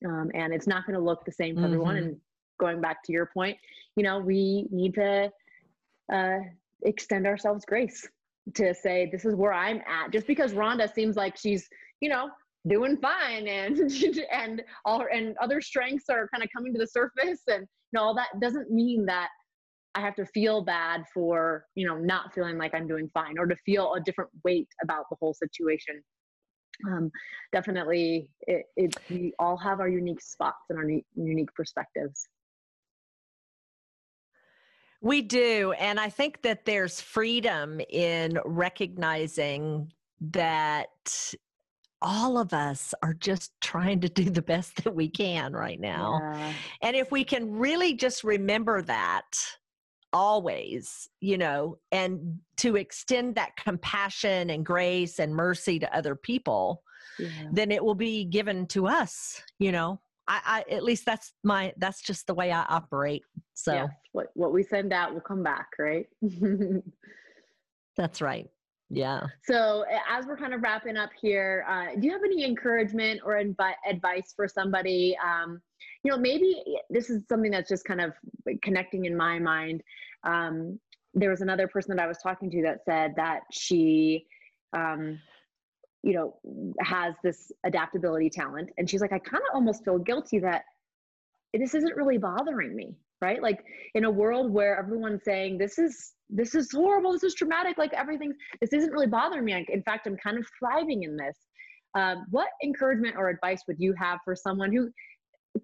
Um, 0.05 0.31
and 0.35 0.53
it's 0.53 0.67
not 0.67 0.87
going 0.87 0.99
to 0.99 1.05
look 1.05 1.25
the 1.25 1.33
same 1.33 1.57
for 1.57 1.65
everyone. 1.65 1.97
Mhm. 1.97 1.99
and 1.99 2.17
going 2.59 2.81
back 2.81 3.03
to 3.03 3.13
your 3.13 3.27
point 3.33 3.57
you 3.97 4.03
know 4.03 4.19
we 4.19 4.67
need 4.71 4.95
to 4.95 5.31
uh, 6.13 6.39
extend 6.83 7.27
ourselves 7.27 7.65
grace 7.65 8.07
to 8.55 8.75
say 8.75 9.09
this 9.13 9.25
is 9.25 9.35
where 9.35 9.53
i'm 9.53 9.81
at. 9.87 10.11
Just 10.13 10.27
because 10.27 10.53
rhonda 10.53 10.93
seems 10.93 11.17
like 11.17 11.37
she's 11.37 11.69
you 12.01 12.09
know 12.09 12.29
doing 12.69 12.97
fine 12.99 13.47
and 13.47 13.79
and 14.33 14.63
all 14.85 15.01
her 15.01 15.09
and 15.09 15.37
other 15.41 15.61
strengths 15.61 16.09
are 16.11 16.29
kind 16.29 16.43
of 16.43 16.51
coming 16.55 16.73
to 16.73 16.79
the 16.79 16.87
surface 16.87 17.43
and 17.47 17.67
know 17.93 18.03
all 18.03 18.15
that 18.15 18.29
doesn't 18.41 18.71
mean 18.71 19.07
that 19.07 19.29
i 19.95 20.01
have 20.01 20.15
to 20.15 20.27
feel 20.27 20.63
bad 20.63 21.05
for 21.13 21.65
you 21.75 21.87
know 21.87 21.97
not 21.97 22.33
feeling 22.35 22.59
like 22.59 22.75
i'm 22.75 22.87
doing 22.87 23.09
fine 23.13 23.39
or 23.39 23.47
to 23.47 23.57
feel 23.65 23.95
a 23.95 24.01
different 24.01 24.31
weight 24.45 24.69
about 24.83 25.05
the 25.11 25.17
whole 25.21 25.35
situation 25.35 26.03
um, 26.89 27.11
definitely 27.53 28.29
it, 28.43 28.65
it 28.77 28.95
we 29.11 29.35
all 29.39 29.57
have 29.57 29.81
our 29.81 29.89
unique 29.89 30.23
spots 30.23 30.65
and 30.71 30.79
our 30.79 30.89
u- 30.89 31.03
unique 31.15 31.53
perspectives 31.55 32.29
We 35.01 35.23
do. 35.23 35.73
And 35.79 35.99
I 35.99 36.11
think 36.11 36.43
that 36.43 36.67
there's 36.67 37.01
freedom 37.01 37.81
in 37.89 38.39
recognizing 38.45 39.93
that 40.21 41.35
all 42.03 42.39
of 42.39 42.53
us 42.53 42.95
are 43.03 43.15
just 43.15 43.53
trying 43.61 44.01
to 44.01 44.09
do 44.09 44.31
the 44.31 44.43
best 44.43 44.83
that 44.85 44.95
we 44.95 45.09
can 45.09 45.53
right 45.53 45.81
now. 45.81 46.19
Yeah. 46.23 46.53
And 46.83 46.97
if 46.97 47.11
we 47.11 47.25
can 47.25 47.51
really 47.51 47.95
just 47.95 48.25
remember 48.25 48.83
that 48.83 49.31
always, 50.13 51.09
you 51.21 51.39
know, 51.39 51.79
and 51.93 52.39
to 52.59 52.77
extend 52.77 53.35
that 53.37 53.57
compassion 53.57 54.51
and 54.51 54.65
grace 54.65 55.19
and 55.19 55.35
mercy 55.35 55.79
to 55.79 55.97
other 55.97 56.15
people, 56.15 56.83
Yeah. 57.19 57.29
then 57.53 57.71
it 57.71 57.85
will 57.85 57.95
be 57.95 58.25
given 58.25 58.67
to 58.69 58.87
us, 58.87 59.43
you 59.59 59.73
know. 59.73 60.01
I, 60.29 60.65
I, 60.69 60.73
at 60.73 60.85
least 60.85 61.05
that's 61.07 61.33
my 61.43 61.73
that's 61.79 62.03
just 62.03 62.27
the 62.29 62.35
way 62.35 62.53
I 62.53 62.63
operate. 62.63 63.23
So 63.55 63.75
yes, 63.75 63.91
what 64.13 64.29
what 64.35 64.53
we 64.53 64.63
send 64.63 64.93
out 64.93 65.13
will 65.13 65.21
come 65.21 65.43
back, 65.43 65.69
right? 65.79 66.07
that's 67.97 68.21
right. 68.21 68.49
Yeah. 68.91 69.21
So 69.45 69.85
as 70.11 70.27
we're 70.27 70.37
kind 70.37 70.53
of 70.53 70.63
wrapping 70.63 70.97
up 70.97 71.11
here, 71.21 71.65
uh, 71.69 71.95
do 71.99 72.07
you 72.07 72.13
have 72.13 72.25
any 72.25 72.45
encouragement 72.45 73.21
or 73.25 73.35
invi- 73.35 73.75
advice 73.89 74.33
for 74.35 74.49
somebody? 74.49 75.17
Um, 75.25 75.63
you 76.03 76.11
know, 76.11 76.19
maybe 76.19 76.65
this 76.91 77.09
is 77.09 77.23
something 77.29 77.53
that's 77.53 77.69
just 77.69 77.85
kind 77.85 78.01
of 78.01 78.13
connecting 78.63 79.05
in 79.05 79.17
my 79.17 79.39
mind. 79.39 79.83
Um, 80.25 80.81
there 81.15 81.31
was 81.31 81.41
another 81.41 81.69
person 81.69 81.95
that 81.97 82.03
I 82.03 82.09
was 82.09 82.19
talking 82.19 82.51
to 82.51 82.63
that 82.63 82.85
said 82.85 83.15
that 83.17 83.43
she, 83.53 84.27
um, 84.73 85.21
you 86.03 86.15
know, 86.15 86.39
has 86.81 87.15
this 87.23 87.53
adaptability 87.65 88.31
talent, 88.31 88.71
and 88.79 88.89
she's 88.89 89.01
like, 89.01 89.13
I 89.13 89.19
kind 89.19 89.43
of 89.43 89.55
almost 89.55 89.85
feel 89.85 89.99
guilty 89.99 90.39
that 90.41 90.65
this 91.53 91.75
isn't 91.75 91.97
really 91.97 92.19
bothering 92.19 92.75
me, 92.75 92.97
right? 93.21 93.43
Like 93.43 93.61
in 93.95 94.05
a 94.05 94.11
world 94.11 94.53
where 94.53 94.79
everyone's 94.79 95.25
saying 95.25 95.59
this 95.59 95.79
is 95.79 96.13
this 96.29 96.55
is 96.55 96.71
horrible, 96.73 97.13
this 97.13 97.25
is 97.25 97.35
traumatic, 97.35 97.77
like 97.77 97.93
everything, 97.93 98.33
this 98.61 98.73
isn't 98.73 98.93
really 98.93 99.07
bothering 99.07 99.45
me. 99.45 99.67
In 99.69 99.83
fact, 99.83 100.07
I'm 100.07 100.17
kind 100.17 100.39
of 100.39 100.47
thriving 100.59 101.03
in 101.03 101.17
this. 101.17 101.37
Um, 101.97 102.25
what 102.31 102.49
encouragement 102.63 103.17
or 103.17 103.31
advice 103.31 103.63
would 103.67 103.81
you 103.81 103.95
have 103.99 104.21
for 104.25 104.37
someone 104.37 104.73
who 104.73 104.91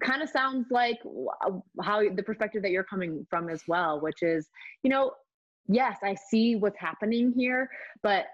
kind 0.03 0.21
of 0.21 0.29
sounds 0.29 0.67
like 0.69 0.97
how 1.81 2.01
the 2.13 2.23
perspective 2.23 2.61
that 2.63 2.71
you're 2.71 2.83
coming 2.83 3.25
from 3.29 3.49
as 3.49 3.61
well, 3.67 4.01
which 4.01 4.21
is, 4.21 4.49
you 4.83 4.89
know, 4.89 5.11
yes, 5.67 5.97
I 6.03 6.15
see 6.29 6.55
what's 6.55 6.79
happening 6.79 7.33
here, 7.35 7.69
but 8.03 8.25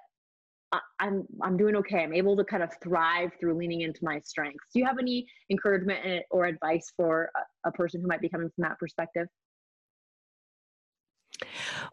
I'm 1.00 1.26
I'm 1.42 1.58
doing 1.58 1.76
okay. 1.78 2.04
I'm 2.04 2.14
able 2.14 2.36
to 2.38 2.44
kind 2.44 2.64
of 2.64 2.70
thrive 2.82 3.32
through 3.40 3.58
leaning 3.58 3.82
into 3.82 4.00
my 4.04 4.20
strengths. 4.20 4.68
Do 4.74 4.80
you 4.80 4.86
have 4.86 4.98
any 5.00 5.26
encouragement 5.50 6.24
or 6.32 6.46
advice 6.46 6.92
for 6.96 7.30
a, 7.36 7.70
a 7.70 7.72
person 7.72 8.02
who 8.02 8.08
might 8.08 8.22
be 8.22 8.30
coming 8.30 8.50
from 8.56 8.64
that 8.64 8.80
perspective? 8.80 9.28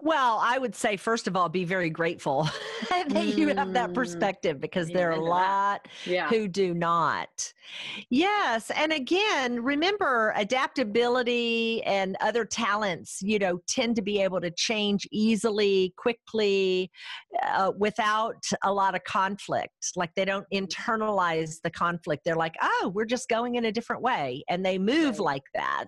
Well, 0.00 0.38
I 0.42 0.58
would 0.58 0.74
say, 0.74 0.96
first 0.96 1.26
of 1.26 1.36
all, 1.36 1.48
be 1.48 1.64
very 1.64 1.90
grateful 1.90 2.48
that 2.88 3.08
mm. 3.08 3.36
you 3.36 3.48
have 3.48 3.72
that 3.72 3.90
mm. 3.90 3.94
perspective 3.94 4.60
because 4.60 4.88
there 4.88 5.10
are 5.10 5.18
a 5.18 5.24
lot 5.24 5.88
yeah. 6.04 6.28
who 6.28 6.48
do 6.48 6.74
not. 6.74 7.52
Yes. 8.08 8.70
And 8.74 8.92
again, 8.92 9.62
remember 9.62 10.32
adaptability 10.36 11.82
and 11.84 12.16
other 12.20 12.44
talents, 12.44 13.20
you 13.22 13.38
know, 13.38 13.60
tend 13.68 13.96
to 13.96 14.02
be 14.02 14.20
able 14.20 14.40
to 14.40 14.50
change 14.50 15.06
easily, 15.12 15.94
quickly, 15.96 16.90
uh, 17.46 17.72
without 17.78 18.42
a 18.64 18.72
lot 18.72 18.94
of 18.94 19.04
conflict. 19.04 19.92
Like 19.96 20.10
they 20.14 20.24
don't 20.24 20.46
internalize 20.52 21.60
the 21.62 21.70
conflict. 21.70 22.24
They're 22.24 22.34
like, 22.34 22.54
oh, 22.62 22.90
we're 22.94 23.04
just 23.04 23.28
going 23.28 23.54
in 23.54 23.66
a 23.66 23.72
different 23.72 24.02
way. 24.02 24.42
And 24.48 24.64
they 24.64 24.78
move 24.78 25.18
right. 25.18 25.26
like 25.26 25.44
that, 25.54 25.86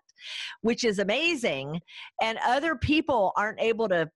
which 0.61 0.85
is 0.85 0.99
amazing. 0.99 1.81
And 2.21 2.39
other 2.45 2.77
people 2.77 3.33
aren't 3.37 3.52
able 3.59 3.89
to 3.89 4.09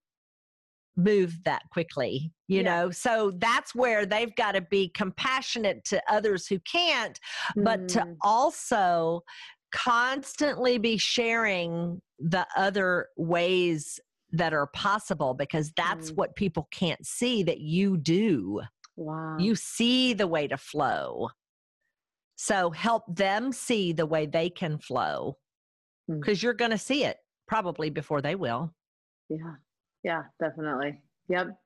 move 0.97 1.39
that 1.45 1.63
quickly 1.71 2.33
you 2.49 2.63
yeah. 2.63 2.63
know 2.63 2.91
so 2.91 3.33
that's 3.37 3.75
where 3.75 4.07
they've 4.07 4.35
got 4.35 4.53
to 4.53 4.63
be 4.63 4.89
compassionate 4.89 5.85
to 5.85 6.03
others 6.11 6.47
who 6.47 6.59
can't 6.61 7.21
mm. 7.57 7.65
but 7.65 7.87
to 7.87 8.01
mm. 8.01 8.17
also 8.23 9.21
constantly 9.73 10.79
be 10.79 10.97
sharing 10.97 12.01
the 12.19 12.47
other 12.57 13.09
ways 13.17 14.01
that 14.33 14.55
are 14.55 14.69
possible 14.69 15.35
because 15.35 15.71
that's 15.77 16.11
mm. 16.11 16.17
what 16.17 16.35
people 16.35 16.67
can't 16.71 17.05
see 17.05 17.43
that 17.43 17.61
you 17.61 17.99
do 17.99 18.63
wow 18.97 19.37
you 19.39 19.55
see 19.55 20.15
the 20.15 20.27
way 20.27 20.49
to 20.49 20.57
flow 20.57 21.29
so 22.37 22.71
help 22.71 23.03
them 23.15 23.53
see 23.53 23.93
the 23.93 24.07
way 24.07 24.25
they 24.25 24.49
can 24.49 24.79
flow 24.79 25.37
because 26.09 26.39
mm. 26.39 26.43
you're 26.43 26.55
going 26.55 26.71
to 26.71 26.79
see 26.79 27.05
it 27.05 27.19
probably 27.47 27.91
before 27.91 28.23
they 28.23 28.35
will 28.35 28.73
yeah. 29.29 29.55
Yeah, 30.05 30.23
definitely. 30.41 31.01
Yep. 31.29 31.59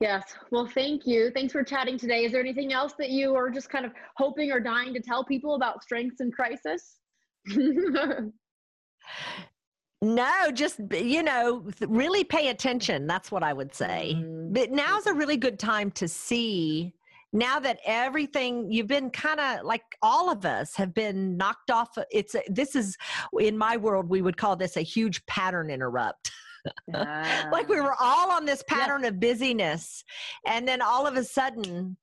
Yes. 0.00 0.34
Well, 0.50 0.66
thank 0.66 1.06
you. 1.06 1.30
Thanks 1.30 1.52
for 1.52 1.62
chatting 1.62 1.98
today. 1.98 2.24
Is 2.24 2.32
there 2.32 2.40
anything 2.40 2.72
else 2.72 2.94
that 2.98 3.10
you 3.10 3.34
are 3.34 3.50
just 3.50 3.68
kind 3.68 3.84
of 3.84 3.92
hoping 4.16 4.50
or 4.50 4.58
dying 4.58 4.94
to 4.94 5.00
tell 5.00 5.24
people 5.24 5.56
about 5.56 5.82
strengths 5.82 6.22
in 6.22 6.32
crisis? 6.32 6.96
no, 10.02 10.50
just, 10.54 10.80
you 10.90 11.22
know, 11.22 11.68
really 11.86 12.24
pay 12.24 12.48
attention. 12.48 13.06
That's 13.06 13.30
what 13.30 13.42
I 13.42 13.52
would 13.52 13.74
say. 13.74 14.14
Mm-hmm. 14.16 14.54
But 14.54 14.70
now's 14.70 15.06
a 15.06 15.12
really 15.12 15.36
good 15.36 15.58
time 15.58 15.90
to 15.92 16.08
see 16.08 16.94
now 17.32 17.60
that 17.60 17.78
everything 17.84 18.70
you've 18.72 18.86
been 18.86 19.10
kind 19.10 19.38
of 19.38 19.64
like 19.64 19.82
all 20.02 20.30
of 20.30 20.44
us 20.44 20.74
have 20.74 20.92
been 20.92 21.36
knocked 21.36 21.70
off 21.70 21.96
it's 22.10 22.34
a, 22.34 22.42
this 22.48 22.74
is 22.74 22.96
in 23.38 23.56
my 23.56 23.76
world 23.76 24.08
we 24.08 24.20
would 24.20 24.36
call 24.36 24.56
this 24.56 24.76
a 24.76 24.80
huge 24.80 25.24
pattern 25.26 25.70
interrupt 25.70 26.32
like 27.52 27.68
we 27.68 27.80
were 27.80 27.94
all 28.00 28.30
on 28.30 28.44
this 28.44 28.62
pattern 28.68 29.02
yeah. 29.02 29.08
of 29.08 29.20
busyness 29.20 30.04
and 30.46 30.66
then 30.66 30.82
all 30.82 31.06
of 31.06 31.16
a 31.16 31.24
sudden 31.24 31.96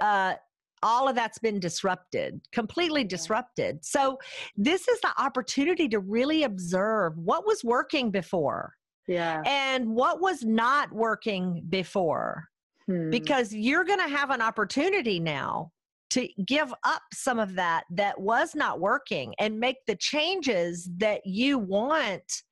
uh 0.00 0.34
all 0.82 1.08
of 1.08 1.14
that's 1.14 1.38
been 1.38 1.60
disrupted 1.60 2.40
completely 2.52 3.04
disrupted 3.04 3.84
so 3.84 4.18
this 4.56 4.88
is 4.88 5.00
the 5.00 5.12
opportunity 5.18 5.88
to 5.88 5.98
really 5.98 6.42
observe 6.44 7.16
what 7.16 7.46
was 7.46 7.64
working 7.64 8.10
before 8.10 8.74
yeah 9.06 9.42
and 9.46 9.88
what 9.88 10.20
was 10.20 10.44
not 10.44 10.92
working 10.92 11.62
before 11.68 12.48
hmm. 12.86 13.10
because 13.10 13.54
you're 13.54 13.84
going 13.84 13.98
to 13.98 14.08
have 14.08 14.30
an 14.30 14.42
opportunity 14.42 15.20
now 15.20 15.70
to 16.10 16.28
give 16.46 16.72
up 16.84 17.02
some 17.12 17.40
of 17.40 17.56
that 17.56 17.84
that 17.90 18.20
was 18.20 18.54
not 18.54 18.78
working 18.78 19.34
and 19.40 19.58
make 19.58 19.84
the 19.86 19.96
changes 19.96 20.88
that 20.96 21.20
you 21.24 21.58
want 21.58 22.42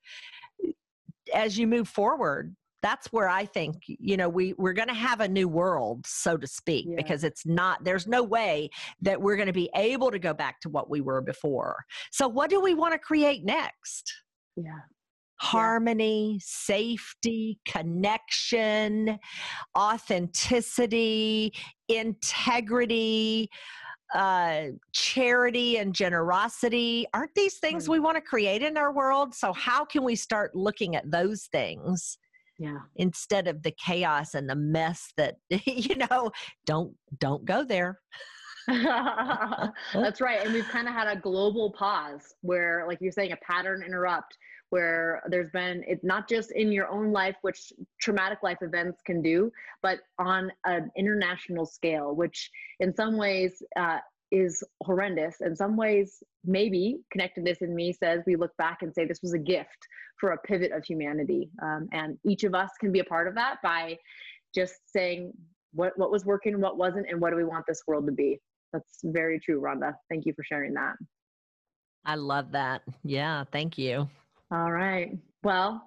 as 1.33 1.59
you 1.59 1.67
move 1.67 1.89
forward 1.89 2.55
that's 2.83 3.07
where 3.13 3.29
i 3.29 3.45
think 3.45 3.77
you 3.87 4.17
know 4.17 4.29
we 4.29 4.55
we're 4.55 4.73
going 4.73 4.89
to 4.89 4.95
have 4.95 5.21
a 5.21 5.29
new 5.29 5.49
world 5.49 6.05
so 6.07 6.37
to 6.37 6.47
speak 6.47 6.87
yeah. 6.89 6.97
because 6.97 7.25
it's 7.25 7.47
not 7.47 7.83
there's 7.85 8.07
no 8.07 8.23
way 8.23 8.69
that 9.01 9.21
we're 9.21 9.37
going 9.37 9.47
to 9.47 9.53
be 9.53 9.71
able 9.75 10.11
to 10.11 10.19
go 10.19 10.35
back 10.35 10.61
to 10.61 10.69
what 10.69 10.91
we 10.91 11.01
were 11.01 11.21
before 11.21 11.85
so 12.11 12.27
what 12.29 12.51
do 12.51 12.61
we 12.61 12.75
want 12.75 12.93
to 12.93 12.99
create 12.99 13.45
next 13.45 14.13
yeah 14.57 14.81
harmony, 15.43 16.35
yeah. 16.35 16.39
safety, 16.41 17.59
connection, 17.67 19.19
authenticity, 19.77 21.53
integrity, 21.89 23.51
uh, 24.15 24.67
charity 24.93 25.79
and 25.79 25.95
generosity. 25.95 27.07
Aren't 27.15 27.35
these 27.35 27.59
things 27.59 27.89
we 27.89 28.01
want 28.01 28.17
to 28.17 28.21
create 28.21 28.63
in 28.63 28.77
our 28.77 28.93
world? 28.93 29.35
So, 29.35 29.53
how 29.53 29.85
can 29.85 30.05
we 30.05 30.17
start 30.17 30.55
looking 30.55 30.97
at 30.97 31.11
those 31.11 31.45
things? 31.53 32.19
Yeah. 32.59 32.79
Instead 32.97 33.49
of 33.49 33.63
the 33.63 33.73
chaos 33.85 34.35
and 34.35 34.49
the 34.49 34.55
mess 34.55 35.13
that, 35.17 35.37
you 35.51 35.97
know, 35.97 36.31
don't 36.67 36.95
don't 37.19 37.45
go 37.45 37.65
there. 37.65 38.01
That's 38.69 40.21
right. 40.21 40.45
And 40.45 40.53
we've 40.53 40.69
kind 40.69 40.87
of 40.87 40.95
had 40.95 41.09
a 41.09 41.21
global 41.21 41.73
pause 41.73 42.35
where, 42.43 42.85
like 42.87 42.99
you're 43.01 43.13
saying, 43.13 43.33
a 43.33 43.37
pattern 43.37 43.83
interrupt 43.83 44.37
where 44.73 45.23
there's 45.29 45.51
been 45.51 45.85
it's 45.87 46.03
not 46.03 46.27
just 46.29 46.51
in 46.53 46.73
your 46.73 46.89
own 46.89 47.13
life 47.13 47.37
which 47.43 47.73
traumatic 48.01 48.39
life 48.43 48.57
events 48.63 49.03
can 49.05 49.21
do 49.21 49.51
but 49.83 49.99
on 50.19 50.51
an 50.65 50.91
international 50.97 51.67
scale 51.67 52.15
which 52.15 52.51
in 52.81 52.95
some 52.95 53.19
ways 53.19 53.63
uh, 53.79 53.99
is 54.33 54.65
horrendous. 54.83 55.37
In 55.43 55.55
some 55.55 55.77
ways 55.77 56.23
maybe 56.45 56.99
connectedness 57.13 57.59
in 57.59 57.75
me 57.75 57.93
says 57.93 58.23
we 58.27 58.35
look 58.35 58.57
back 58.57 58.79
and 58.81 58.93
say 58.93 59.05
this 59.05 59.21
was 59.23 59.35
a 59.35 59.39
gift 59.39 59.87
for 60.19 60.31
a 60.31 60.39
pivot 60.39 60.73
of 60.73 60.85
humanity. 60.85 61.51
Um, 61.63 61.89
and 61.93 62.19
each 62.25 62.43
of 62.43 62.55
us 62.55 62.71
can 62.81 62.91
be 62.91 63.01
a 63.01 63.05
part 63.05 63.29
of 63.29 63.35
that 63.35 63.57
by 63.63 63.99
just 64.55 64.75
saying 64.91 65.33
what, 65.75 65.97
what 65.99 66.11
was 66.11 66.25
working 66.25 66.59
what 66.61 66.79
wasn't 66.79 67.07
and 67.09 67.21
what 67.21 67.31
do 67.31 67.37
we 67.37 67.45
want 67.45 67.67
this 67.69 67.83
world 67.87 68.07
to 68.07 68.13
be? 68.13 68.41
That's 68.73 69.01
very 69.05 69.39
true 69.39 69.61
rhonda. 69.61 69.95
Thank 70.09 70.25
you 70.25 70.33
for 70.33 70.43
sharing 70.43 70.73
that. 70.75 70.95
I 72.05 72.15
love 72.15 72.53
that. 72.53 72.83
Yeah 73.05 73.45
thank 73.53 73.77
you 73.77 74.09
all 74.53 74.71
right. 74.71 75.17
Well, 75.43 75.83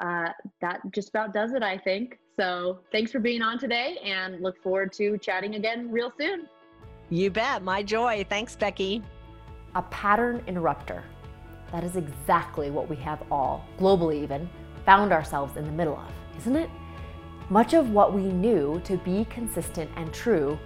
uh, 0.00 0.28
that 0.60 0.80
just 0.92 1.08
about 1.08 1.32
does 1.32 1.54
it, 1.54 1.62
I 1.62 1.78
think. 1.78 2.18
So 2.36 2.80
thanks 2.92 3.10
for 3.10 3.18
being 3.18 3.40
on 3.40 3.58
today 3.58 3.98
and 4.04 4.42
look 4.42 4.62
forward 4.62 4.92
to 4.94 5.16
chatting 5.18 5.54
again 5.54 5.90
real 5.90 6.12
soon. 6.18 6.46
You 7.08 7.30
bet. 7.30 7.62
My 7.62 7.82
joy. 7.82 8.26
Thanks, 8.28 8.56
Becky. 8.56 9.02
A 9.74 9.82
pattern 9.82 10.42
interrupter. 10.46 11.02
That 11.72 11.82
is 11.82 11.96
exactly 11.96 12.70
what 12.70 12.88
we 12.88 12.96
have 12.96 13.22
all, 13.30 13.64
globally 13.78 14.22
even, 14.22 14.48
found 14.84 15.10
ourselves 15.10 15.56
in 15.56 15.64
the 15.64 15.72
middle 15.72 15.96
of, 15.96 16.38
isn't 16.38 16.56
it? 16.56 16.70
Much 17.48 17.72
of 17.72 17.90
what 17.90 18.12
we 18.12 18.22
knew 18.22 18.80
to 18.84 18.96
be 18.98 19.26
consistent 19.30 19.90
and 19.96 20.12
true 20.12 20.58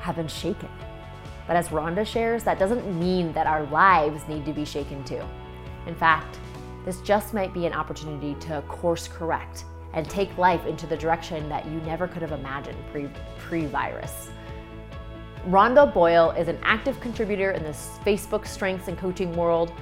have 0.00 0.16
been 0.16 0.28
shaken. 0.28 0.68
But 1.46 1.56
as 1.56 1.68
Rhonda 1.68 2.06
shares, 2.06 2.44
that 2.44 2.58
doesn't 2.58 2.98
mean 2.98 3.32
that 3.32 3.46
our 3.46 3.64
lives 3.66 4.22
need 4.28 4.44
to 4.44 4.52
be 4.52 4.64
shaken 4.64 5.02
too. 5.04 5.22
In 5.86 5.94
fact, 5.94 6.38
this 6.84 7.00
just 7.00 7.34
might 7.34 7.52
be 7.52 7.66
an 7.66 7.72
opportunity 7.72 8.34
to 8.46 8.62
course 8.68 9.08
correct 9.08 9.64
and 9.94 10.08
take 10.08 10.36
life 10.38 10.64
into 10.66 10.86
the 10.86 10.96
direction 10.96 11.48
that 11.48 11.66
you 11.66 11.80
never 11.80 12.06
could 12.06 12.22
have 12.22 12.32
imagined 12.32 12.78
pre 13.38 13.66
virus. 13.66 14.30
Rhonda 15.46 15.92
Boyle 15.92 16.30
is 16.32 16.48
an 16.48 16.58
active 16.62 17.00
contributor 17.00 17.52
in 17.52 17.62
the 17.62 17.70
Facebook 17.70 18.46
strengths 18.46 18.88
and 18.88 18.98
coaching 18.98 19.34
world. 19.34 19.72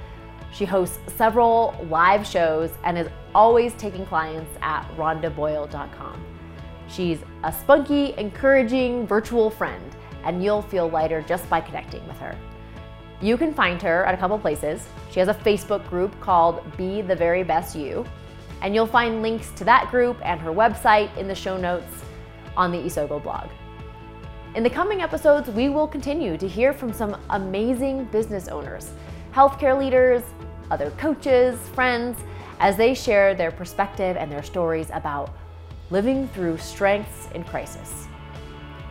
She 0.53 0.65
hosts 0.65 0.99
several 1.13 1.75
live 1.89 2.25
shows 2.25 2.71
and 2.83 2.97
is 2.97 3.07
always 3.35 3.73
taking 3.73 4.05
clients 4.05 4.51
at 4.61 4.87
rhondaboyle.com. 4.95 6.23
She's 6.87 7.19
a 7.43 7.51
spunky, 7.51 8.13
encouraging 8.17 9.05
virtual 9.05 9.49
friend, 9.49 9.95
and 10.23 10.43
you'll 10.43 10.61
feel 10.61 10.89
lighter 10.89 11.21
just 11.21 11.49
by 11.49 11.59
connecting 11.59 12.07
with 12.07 12.17
her. 12.19 12.37
You 13.19 13.35
can 13.35 13.53
find 13.53 13.81
her 13.81 14.05
at 14.05 14.13
a 14.13 14.17
couple 14.17 14.37
places. 14.37 14.87
She 15.11 15.19
has 15.19 15.27
a 15.27 15.33
Facebook 15.33 15.87
group 15.89 16.19
called 16.21 16.61
Be 16.77 17.01
the 17.01 17.15
Very 17.15 17.43
Best 17.43 17.75
You, 17.75 18.05
and 18.61 18.75
you'll 18.75 18.85
find 18.85 19.23
links 19.23 19.51
to 19.51 19.63
that 19.63 19.89
group 19.89 20.17
and 20.23 20.39
her 20.39 20.51
website 20.51 21.15
in 21.17 21.27
the 21.27 21.33
show 21.33 21.57
notes 21.57 22.03
on 22.55 22.71
the 22.71 22.77
Isogo 22.77 23.21
blog. 23.21 23.49
In 24.55 24.63
the 24.63 24.69
coming 24.69 25.01
episodes, 25.01 25.49
we 25.49 25.69
will 25.69 25.87
continue 25.87 26.37
to 26.37 26.47
hear 26.47 26.73
from 26.73 26.93
some 26.93 27.19
amazing 27.31 28.05
business 28.05 28.47
owners, 28.47 28.91
healthcare 29.33 29.77
leaders, 29.77 30.23
other 30.69 30.91
coaches, 30.91 31.59
friends, 31.69 32.19
as 32.59 32.77
they 32.77 32.93
share 32.93 33.33
their 33.33 33.51
perspective 33.51 34.15
and 34.17 34.31
their 34.31 34.43
stories 34.43 34.89
about 34.93 35.31
living 35.89 36.27
through 36.29 36.57
strengths 36.57 37.29
in 37.33 37.43
crisis. 37.43 38.07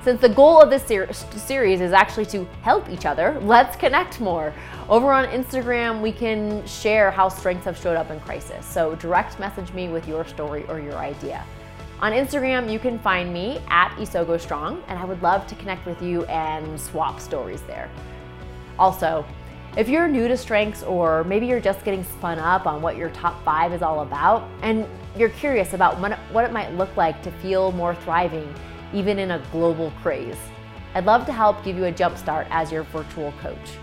Since 0.06 0.20
the 0.20 0.28
goal 0.28 0.62
of 0.62 0.70
this 0.70 0.84
ser- 0.84 1.12
series 1.12 1.80
is 1.80 1.92
actually 1.92 2.26
to 2.26 2.44
help 2.62 2.88
each 2.88 3.06
other, 3.06 3.40
let's 3.40 3.74
connect 3.74 4.20
more. 4.20 4.54
Over 4.88 5.10
on 5.10 5.26
Instagram, 5.30 6.00
we 6.00 6.12
can 6.12 6.64
share 6.64 7.10
how 7.10 7.28
strengths 7.28 7.64
have 7.64 7.76
showed 7.76 7.96
up 7.96 8.12
in 8.12 8.20
crisis. 8.20 8.64
So 8.64 8.94
direct 8.94 9.40
message 9.40 9.72
me 9.72 9.88
with 9.88 10.06
your 10.06 10.24
story 10.24 10.64
or 10.68 10.78
your 10.78 10.94
idea. 10.94 11.44
On 11.98 12.12
Instagram, 12.12 12.72
you 12.72 12.78
can 12.78 13.00
find 13.00 13.32
me 13.32 13.60
at 13.66 13.90
Isogo 13.96 14.40
Strong, 14.40 14.80
and 14.86 14.96
I 14.96 15.04
would 15.04 15.20
love 15.22 15.44
to 15.48 15.56
connect 15.56 15.84
with 15.86 16.00
you 16.00 16.24
and 16.26 16.80
swap 16.80 17.18
stories 17.18 17.62
there. 17.62 17.90
Also, 18.78 19.26
if 19.76 19.88
you're 19.88 20.06
new 20.06 20.28
to 20.28 20.36
strengths, 20.36 20.84
or 20.84 21.24
maybe 21.24 21.46
you're 21.48 21.58
just 21.58 21.84
getting 21.84 22.04
spun 22.04 22.38
up 22.38 22.64
on 22.64 22.80
what 22.80 22.96
your 22.96 23.10
top 23.10 23.44
five 23.44 23.72
is 23.72 23.82
all 23.82 24.02
about, 24.02 24.48
and 24.62 24.86
you're 25.16 25.30
curious 25.30 25.72
about 25.72 25.98
what 26.32 26.44
it 26.44 26.52
might 26.52 26.72
look 26.74 26.96
like 26.96 27.24
to 27.24 27.32
feel 27.32 27.72
more 27.72 27.96
thriving, 27.96 28.54
even 28.92 29.18
in 29.18 29.32
a 29.32 29.42
global 29.52 29.92
craze, 30.02 30.38
I'd 30.94 31.04
love 31.04 31.26
to 31.26 31.32
help 31.32 31.62
give 31.64 31.76
you 31.76 31.84
a 31.84 31.92
jump 31.92 32.16
start 32.16 32.46
as 32.50 32.72
your 32.72 32.84
virtual 32.84 33.32
coach. 33.42 33.78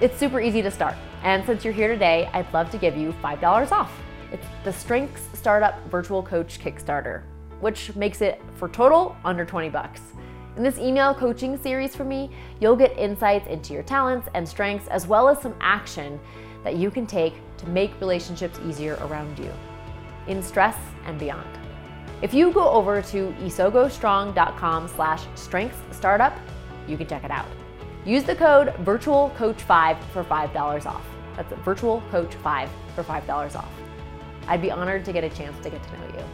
It's 0.00 0.18
super 0.18 0.40
easy 0.40 0.62
to 0.62 0.70
start, 0.70 0.94
and 1.22 1.44
since 1.44 1.64
you're 1.64 1.74
here 1.74 1.88
today, 1.88 2.28
I'd 2.32 2.52
love 2.52 2.70
to 2.70 2.78
give 2.78 2.96
you 2.96 3.14
$5 3.22 3.72
off. 3.72 3.92
It's 4.32 4.46
the 4.64 4.72
Strengths 4.72 5.38
Startup 5.38 5.74
Virtual 5.90 6.22
Coach 6.22 6.58
Kickstarter, 6.60 7.22
which 7.60 7.94
makes 7.94 8.20
it 8.20 8.40
for 8.56 8.68
total 8.68 9.16
under 9.24 9.44
20 9.44 9.68
bucks. 9.68 10.00
In 10.56 10.62
this 10.62 10.78
email 10.78 11.14
coaching 11.14 11.56
series 11.56 11.96
for 11.96 12.04
me, 12.04 12.30
you'll 12.60 12.76
get 12.76 12.96
insights 12.98 13.48
into 13.48 13.72
your 13.72 13.82
talents 13.82 14.28
and 14.34 14.48
strengths 14.48 14.88
as 14.88 15.06
well 15.06 15.28
as 15.28 15.40
some 15.40 15.54
action 15.60 16.18
that 16.62 16.76
you 16.76 16.90
can 16.90 17.06
take 17.06 17.34
to 17.58 17.68
make 17.68 18.00
relationships 18.00 18.58
easier 18.66 18.96
around 19.02 19.38
you, 19.38 19.52
in 20.26 20.42
stress 20.42 20.76
and 21.06 21.18
beyond. 21.18 21.63
If 22.22 22.32
you 22.32 22.52
go 22.52 22.68
over 22.70 23.02
to 23.02 23.34
isogostrong.com 23.40 24.88
slash 24.88 25.24
strengths 25.34 25.78
startup, 25.96 26.38
you 26.86 26.96
can 26.96 27.06
check 27.06 27.24
it 27.24 27.30
out. 27.30 27.46
Use 28.04 28.24
the 28.24 28.36
code 28.36 28.68
virtualcoach5 28.84 30.02
for 30.12 30.24
$5 30.24 30.86
off. 30.86 31.06
That's 31.36 31.52
virtualcoach5 31.52 32.68
for 32.94 33.02
$5 33.02 33.56
off. 33.56 33.72
I'd 34.46 34.62
be 34.62 34.70
honored 34.70 35.04
to 35.06 35.12
get 35.12 35.24
a 35.24 35.30
chance 35.30 35.56
to 35.62 35.70
get 35.70 35.82
to 35.82 35.92
know 35.92 36.24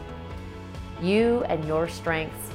you. 1.01 1.07
You 1.07 1.43
and 1.45 1.65
your 1.65 1.87
strengths 1.87 2.51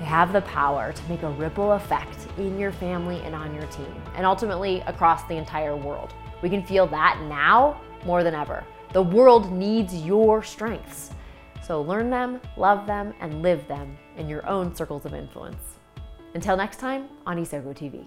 have 0.00 0.32
the 0.32 0.40
power 0.42 0.92
to 0.92 1.08
make 1.08 1.22
a 1.22 1.30
ripple 1.30 1.72
effect 1.72 2.26
in 2.38 2.58
your 2.58 2.72
family 2.72 3.20
and 3.20 3.34
on 3.34 3.54
your 3.54 3.66
team, 3.66 3.94
and 4.16 4.24
ultimately 4.24 4.80
across 4.86 5.24
the 5.24 5.36
entire 5.36 5.76
world. 5.76 6.14
We 6.42 6.48
can 6.48 6.64
feel 6.64 6.86
that 6.88 7.20
now 7.28 7.80
more 8.06 8.24
than 8.24 8.34
ever. 8.34 8.64
The 8.92 9.02
world 9.02 9.52
needs 9.52 9.94
your 9.94 10.42
strengths. 10.42 11.10
So 11.70 11.82
learn 11.82 12.10
them, 12.10 12.40
love 12.56 12.84
them, 12.88 13.14
and 13.20 13.42
live 13.42 13.68
them 13.68 13.96
in 14.16 14.28
your 14.28 14.44
own 14.48 14.74
circles 14.74 15.04
of 15.04 15.14
influence. 15.14 15.76
Until 16.34 16.56
next 16.56 16.80
time 16.80 17.08
on 17.26 17.36
Isogo 17.36 17.72
TV. 17.72 18.06